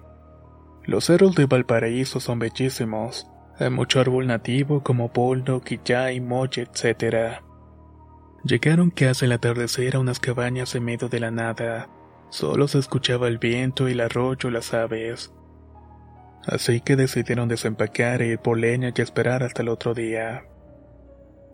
Los 0.84 1.04
cerros 1.04 1.34
de 1.34 1.46
Valparaíso 1.46 2.20
son 2.20 2.38
bellísimos, 2.38 3.26
hay 3.58 3.70
mucho 3.70 4.00
árbol 4.00 4.26
nativo 4.26 4.82
como 4.82 5.12
poldo, 5.12 5.60
quillay, 5.60 6.20
molle, 6.20 6.62
etc. 6.62 7.42
Llegaron 8.44 8.90
casi 8.90 9.24
al 9.24 9.32
atardecer 9.32 9.96
a 9.96 9.98
unas 9.98 10.20
cabañas 10.20 10.74
en 10.76 10.84
medio 10.84 11.08
de 11.08 11.20
la 11.20 11.30
nada. 11.30 11.88
Solo 12.30 12.68
se 12.68 12.78
escuchaba 12.78 13.26
el 13.26 13.38
viento 13.38 13.88
el 13.88 14.00
arroyo 14.00 14.50
las 14.50 14.72
aves. 14.74 15.32
Así 16.48 16.80
que 16.80 16.96
decidieron 16.96 17.48
desempacar 17.48 18.22
e 18.22 18.28
ir 18.28 18.38
por 18.38 18.58
leña 18.58 18.92
y 18.96 19.00
esperar 19.00 19.42
hasta 19.42 19.62
el 19.62 19.68
otro 19.68 19.94
día. 19.94 20.44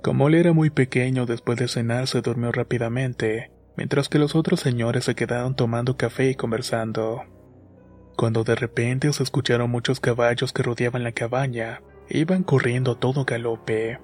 Como 0.03 0.29
él 0.29 0.35
era 0.35 0.53
muy 0.53 0.71
pequeño, 0.71 1.27
después 1.27 1.59
de 1.59 1.69
cenar 1.69 2.07
se 2.07 2.23
durmió 2.23 2.53
rápidamente, 2.53 3.51
mientras 3.77 4.09
que 4.09 4.19
los 4.19 4.35
otros 4.35 4.61
señores 4.61 5.05
se 5.05 5.15
quedaron 5.15 5.57
tomando 5.57 5.97
café 5.97 6.31
y 6.31 6.35
conversando. 6.35 7.25
Cuando 8.17 8.45
de 8.45 8.55
repente 8.55 9.13
se 9.13 9.23
escucharon 9.23 9.71
muchos 9.71 10.01
caballos 10.01 10.53
que 10.53 10.63
rodeaban 10.63 11.03
la 11.03 11.13
cabaña, 11.13 11.81
Iban 12.09 12.43
corriendo 12.43 12.93
a 12.93 13.01
todo 13.01 13.25
galope. 13.25 13.99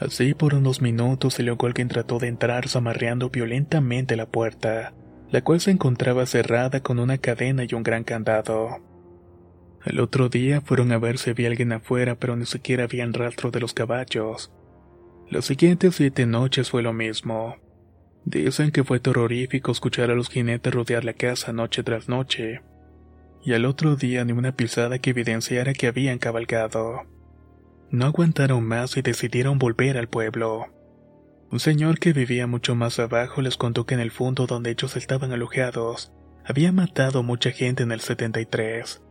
Así 0.00 0.34
por 0.34 0.54
unos 0.54 0.80
minutos 0.80 1.38
y 1.38 1.42
luego 1.42 1.66
alguien 1.66 1.88
trató 1.88 2.18
de 2.18 2.28
entrar 2.28 2.68
zamarreando 2.68 3.30
violentamente 3.30 4.16
la 4.16 4.26
puerta, 4.26 4.94
la 5.30 5.42
cual 5.42 5.60
se 5.60 5.70
encontraba 5.70 6.26
cerrada 6.26 6.80
con 6.80 6.98
una 6.98 7.18
cadena 7.18 7.64
y 7.68 7.74
un 7.74 7.82
gran 7.82 8.04
candado. 8.04 8.93
El 9.84 10.00
otro 10.00 10.30
día 10.30 10.62
fueron 10.62 10.92
a 10.92 10.98
ver 10.98 11.18
si 11.18 11.30
había 11.30 11.48
alguien 11.48 11.72
afuera, 11.72 12.14
pero 12.14 12.36
ni 12.36 12.46
siquiera 12.46 12.84
habían 12.84 13.12
rastro 13.12 13.50
de 13.50 13.60
los 13.60 13.74
caballos. 13.74 14.50
Las 15.30 15.44
siguientes 15.44 15.96
siete 15.96 16.24
noches 16.24 16.70
fue 16.70 16.82
lo 16.82 16.94
mismo. 16.94 17.56
Dicen 18.24 18.70
que 18.70 18.84
fue 18.84 18.98
terrorífico 18.98 19.72
escuchar 19.72 20.10
a 20.10 20.14
los 20.14 20.30
jinetes 20.30 20.72
rodear 20.72 21.04
la 21.04 21.12
casa 21.12 21.52
noche 21.52 21.82
tras 21.82 22.08
noche, 22.08 22.62
y 23.44 23.52
al 23.52 23.66
otro 23.66 23.96
día 23.96 24.24
ni 24.24 24.32
una 24.32 24.56
pisada 24.56 24.98
que 24.98 25.10
evidenciara 25.10 25.74
que 25.74 25.86
habían 25.86 26.18
cabalgado. 26.18 27.02
No 27.90 28.06
aguantaron 28.06 28.64
más 28.64 28.96
y 28.96 29.02
decidieron 29.02 29.58
volver 29.58 29.98
al 29.98 30.08
pueblo. 30.08 30.66
Un 31.50 31.60
señor 31.60 31.98
que 31.98 32.14
vivía 32.14 32.46
mucho 32.46 32.74
más 32.74 32.98
abajo 32.98 33.42
les 33.42 33.58
contó 33.58 33.84
que 33.84 33.94
en 33.94 34.00
el 34.00 34.10
fondo 34.10 34.46
donde 34.46 34.70
ellos 34.70 34.96
estaban 34.96 35.32
alojados, 35.32 36.10
había 36.46 36.72
matado 36.72 37.22
mucha 37.22 37.50
gente 37.50 37.82
en 37.82 37.92
el 37.92 38.00
73. 38.00 39.03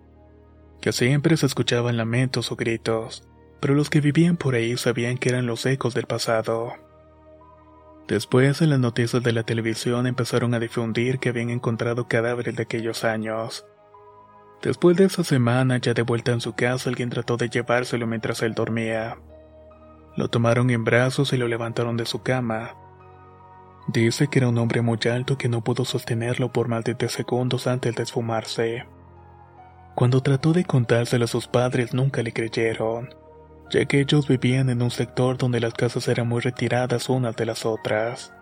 Que 0.84 0.92
siempre 0.92 1.38
se 1.38 1.46
escuchaban 1.46 1.96
lamentos 1.96 2.52
o 2.52 2.58
gritos, 2.58 3.24
pero 3.62 3.74
los 3.74 3.90
que 3.90 4.02
vivían 4.02 4.36
por 4.36 4.54
ahí 4.54 4.76
sabían 4.76 5.18
que 5.18 5.30
eran 5.30 5.46
los 5.46 5.66
ecos 5.66 5.94
del 5.94 6.08
pasado. 6.08 6.74
Después 8.06 8.62
en 8.62 8.70
las 8.70 8.82
noticias 8.82 9.24
de 9.24 9.32
la 9.32 9.44
televisión 9.44 10.08
empezaron 10.08 10.54
a 10.54 10.60
difundir 10.60 11.20
que 11.20 11.30
habían 11.30 11.52
encontrado 11.52 12.10
cadáveres 12.10 12.58
de 12.58 12.64
aquellos 12.64 13.06
años. 13.06 13.66
Después 14.62 14.98
de 14.98 15.06
esa 15.06 15.24
semana, 15.24 15.78
ya 15.78 15.94
de 15.94 16.02
vuelta 16.02 16.34
en 16.34 16.42
su 16.42 16.52
casa, 16.52 16.90
alguien 16.90 17.10
trató 17.10 17.38
de 17.38 17.48
llevárselo 17.48 18.06
mientras 18.06 18.42
él 18.42 18.54
dormía. 18.54 19.18
Lo 20.18 20.28
tomaron 20.28 20.70
en 20.70 20.84
brazos 20.84 21.32
y 21.32 21.38
lo 21.38 21.48
levantaron 21.48 21.96
de 21.96 22.06
su 22.06 22.24
cama. 22.24 22.76
Dice 23.88 24.28
que 24.28 24.40
era 24.40 24.50
un 24.50 24.58
hombre 24.58 24.82
muy 24.82 25.00
alto 25.10 25.38
que 25.38 25.48
no 25.48 25.64
pudo 25.64 25.86
sostenerlo 25.86 26.52
por 26.52 26.68
más 26.68 26.84
de 26.84 26.94
tres 26.94 27.14
segundos 27.14 27.68
antes 27.68 27.96
de 27.96 28.04
esfumarse. 28.04 28.86
Cuando 29.96 30.22
trató 30.22 30.54
de 30.54 30.66
contárselo 30.66 31.26
a 31.26 31.28
sus 31.28 31.48
padres 31.48 31.94
nunca 31.94 32.24
le 32.24 32.34
creyeron, 32.34 33.14
ya 33.70 33.86
que 33.86 34.00
ellos 34.00 34.28
vivían 34.28 34.70
en 34.70 34.82
un 34.82 34.90
sector 34.90 35.38
donde 35.38 35.60
las 35.60 35.74
casas 35.74 36.08
eran 36.08 36.28
muy 36.28 36.42
retiradas 36.42 37.10
unas 37.10 37.36
de 37.36 37.46
las 37.46 37.66
otras. 37.66 38.34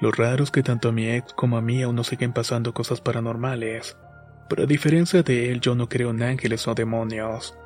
Lo 0.00 0.12
raro 0.12 0.44
es 0.44 0.50
que 0.50 0.62
tanto 0.62 0.90
a 0.90 0.92
mi 0.92 1.08
ex 1.08 1.32
como 1.32 1.56
a 1.56 1.62
mí 1.62 1.82
aún 1.82 1.96
no 1.96 2.04
siguen 2.04 2.34
pasando 2.34 2.74
cosas 2.74 3.00
paranormales, 3.00 3.96
pero 4.48 4.64
a 4.64 4.66
diferencia 4.66 5.22
de 5.22 5.50
él 5.50 5.60
yo 5.60 5.74
no 5.74 5.88
creo 5.88 6.10
en 6.10 6.22
ángeles 6.22 6.68
o 6.68 6.74
demonios, 6.74 7.56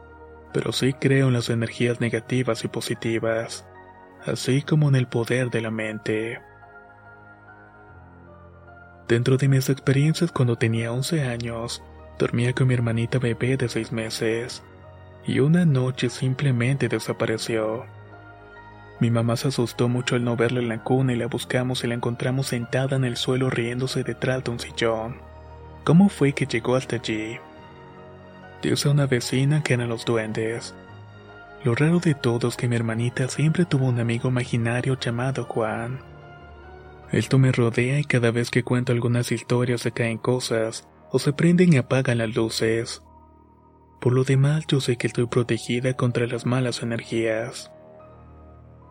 pero 0.53 0.70
sí 0.72 0.93
creo 0.93 1.29
en 1.29 1.35
las 1.35 1.51
energías 1.51 2.01
negativas 2.01 2.62
y 2.64 2.68
positivas, 2.68 3.66
así 4.24 4.62
como 4.62 4.89
en 4.89 4.95
el 4.95 5.09
poder 5.09 5.51
de 5.51 5.62
la 5.62 5.72
mente. 5.72 6.41
Dentro 9.09 9.37
de 9.37 9.49
mis 9.49 9.68
experiencias 9.68 10.31
cuando 10.31 10.57
tenía 10.57 10.93
11 10.93 11.22
años, 11.22 11.83
dormía 12.19 12.53
con 12.53 12.69
mi 12.69 12.75
hermanita 12.75 13.19
bebé 13.19 13.57
de 13.57 13.69
6 13.69 13.93
meses, 13.93 14.62
y 15.27 15.41
una 15.41 15.64
noche 15.64 16.11
simplemente 16.11 16.89
desapareció. 16.89 17.87
Mi 19.01 19.11
mamá 19.11 19.37
se 19.37 19.49
asustó 19.49 19.89
mucho 19.89 20.16
al 20.16 20.25
no 20.25 20.37
verla 20.37 20.59
en 20.59 20.69
la 20.69 20.83
cuna 20.83 21.12
y 21.12 21.16
la 21.16 21.29
buscamos 21.29 21.85
y 21.85 21.87
la 21.87 21.95
encontramos 21.95 22.49
sentada 22.49 22.97
en 22.97 23.05
el 23.05 23.16
suelo 23.16 23.49
riéndose 23.49 24.03
detrás 24.03 24.43
de 24.43 24.51
un 24.51 24.59
sillón. 24.59 25.16
¿Cómo 25.85 26.09
fue 26.09 26.33
que 26.33 26.47
llegó 26.47 26.75
hasta 26.75 26.97
allí? 26.97 27.39
Dice 28.61 28.89
una 28.89 29.07
vecina 29.07 29.62
que 29.62 29.75
eran 29.75 29.89
los 29.89 30.05
duendes. 30.05 30.75
Lo 31.64 31.77
raro 31.77 32.01
de 32.01 32.14
todo 32.14 32.49
es 32.49 32.57
que 32.57 32.66
mi 32.66 32.75
hermanita 32.75 33.29
siempre 33.29 33.64
tuvo 33.64 33.87
un 33.87 34.01
amigo 34.01 34.29
imaginario 34.29 34.99
llamado 34.99 35.45
Juan. 35.45 36.01
Esto 37.12 37.39
me 37.39 37.53
rodea 37.53 38.01
y 38.01 38.05
cada 38.05 38.33
vez 38.33 38.51
que 38.51 38.64
cuento 38.64 38.93
algunas 38.93 39.31
historias 39.31 39.81
se 39.81 39.93
caen 39.93 40.19
cosas, 40.19 40.89
o 41.11 41.19
se 41.19 41.33
prenden 41.33 41.73
y 41.73 41.77
apagan 41.77 42.19
las 42.19 42.35
luces. 42.35 43.03
Por 44.01 44.13
lo 44.13 44.25
demás, 44.25 44.65
yo 44.69 44.81
sé 44.81 44.97
que 44.97 45.07
estoy 45.07 45.27
protegida 45.27 45.95
contra 45.95 46.27
las 46.27 46.47
malas 46.47 46.83
energías. 46.83 47.73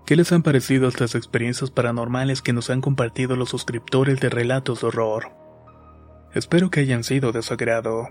¿Qué 0.05 0.15
les 0.15 0.31
han 0.31 0.43
parecido 0.43 0.87
estas 0.87 1.15
experiencias 1.15 1.71
paranormales 1.71 2.41
que 2.41 2.53
nos 2.53 2.69
han 2.69 2.81
compartido 2.81 3.35
los 3.35 3.49
suscriptores 3.49 4.19
de 4.19 4.29
Relatos 4.29 4.81
de 4.81 4.87
Horror? 4.87 5.31
Espero 6.33 6.69
que 6.69 6.81
hayan 6.81 7.03
sido 7.03 7.31
de 7.31 7.41
su 7.41 7.53
agrado. 7.53 8.09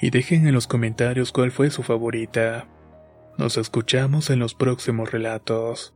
Y 0.00 0.10
dejen 0.10 0.46
en 0.46 0.54
los 0.54 0.66
comentarios 0.66 1.32
cuál 1.32 1.50
fue 1.50 1.70
su 1.70 1.82
favorita. 1.82 2.68
Nos 3.38 3.56
escuchamos 3.56 4.30
en 4.30 4.38
los 4.38 4.54
próximos 4.54 5.10
relatos. 5.10 5.95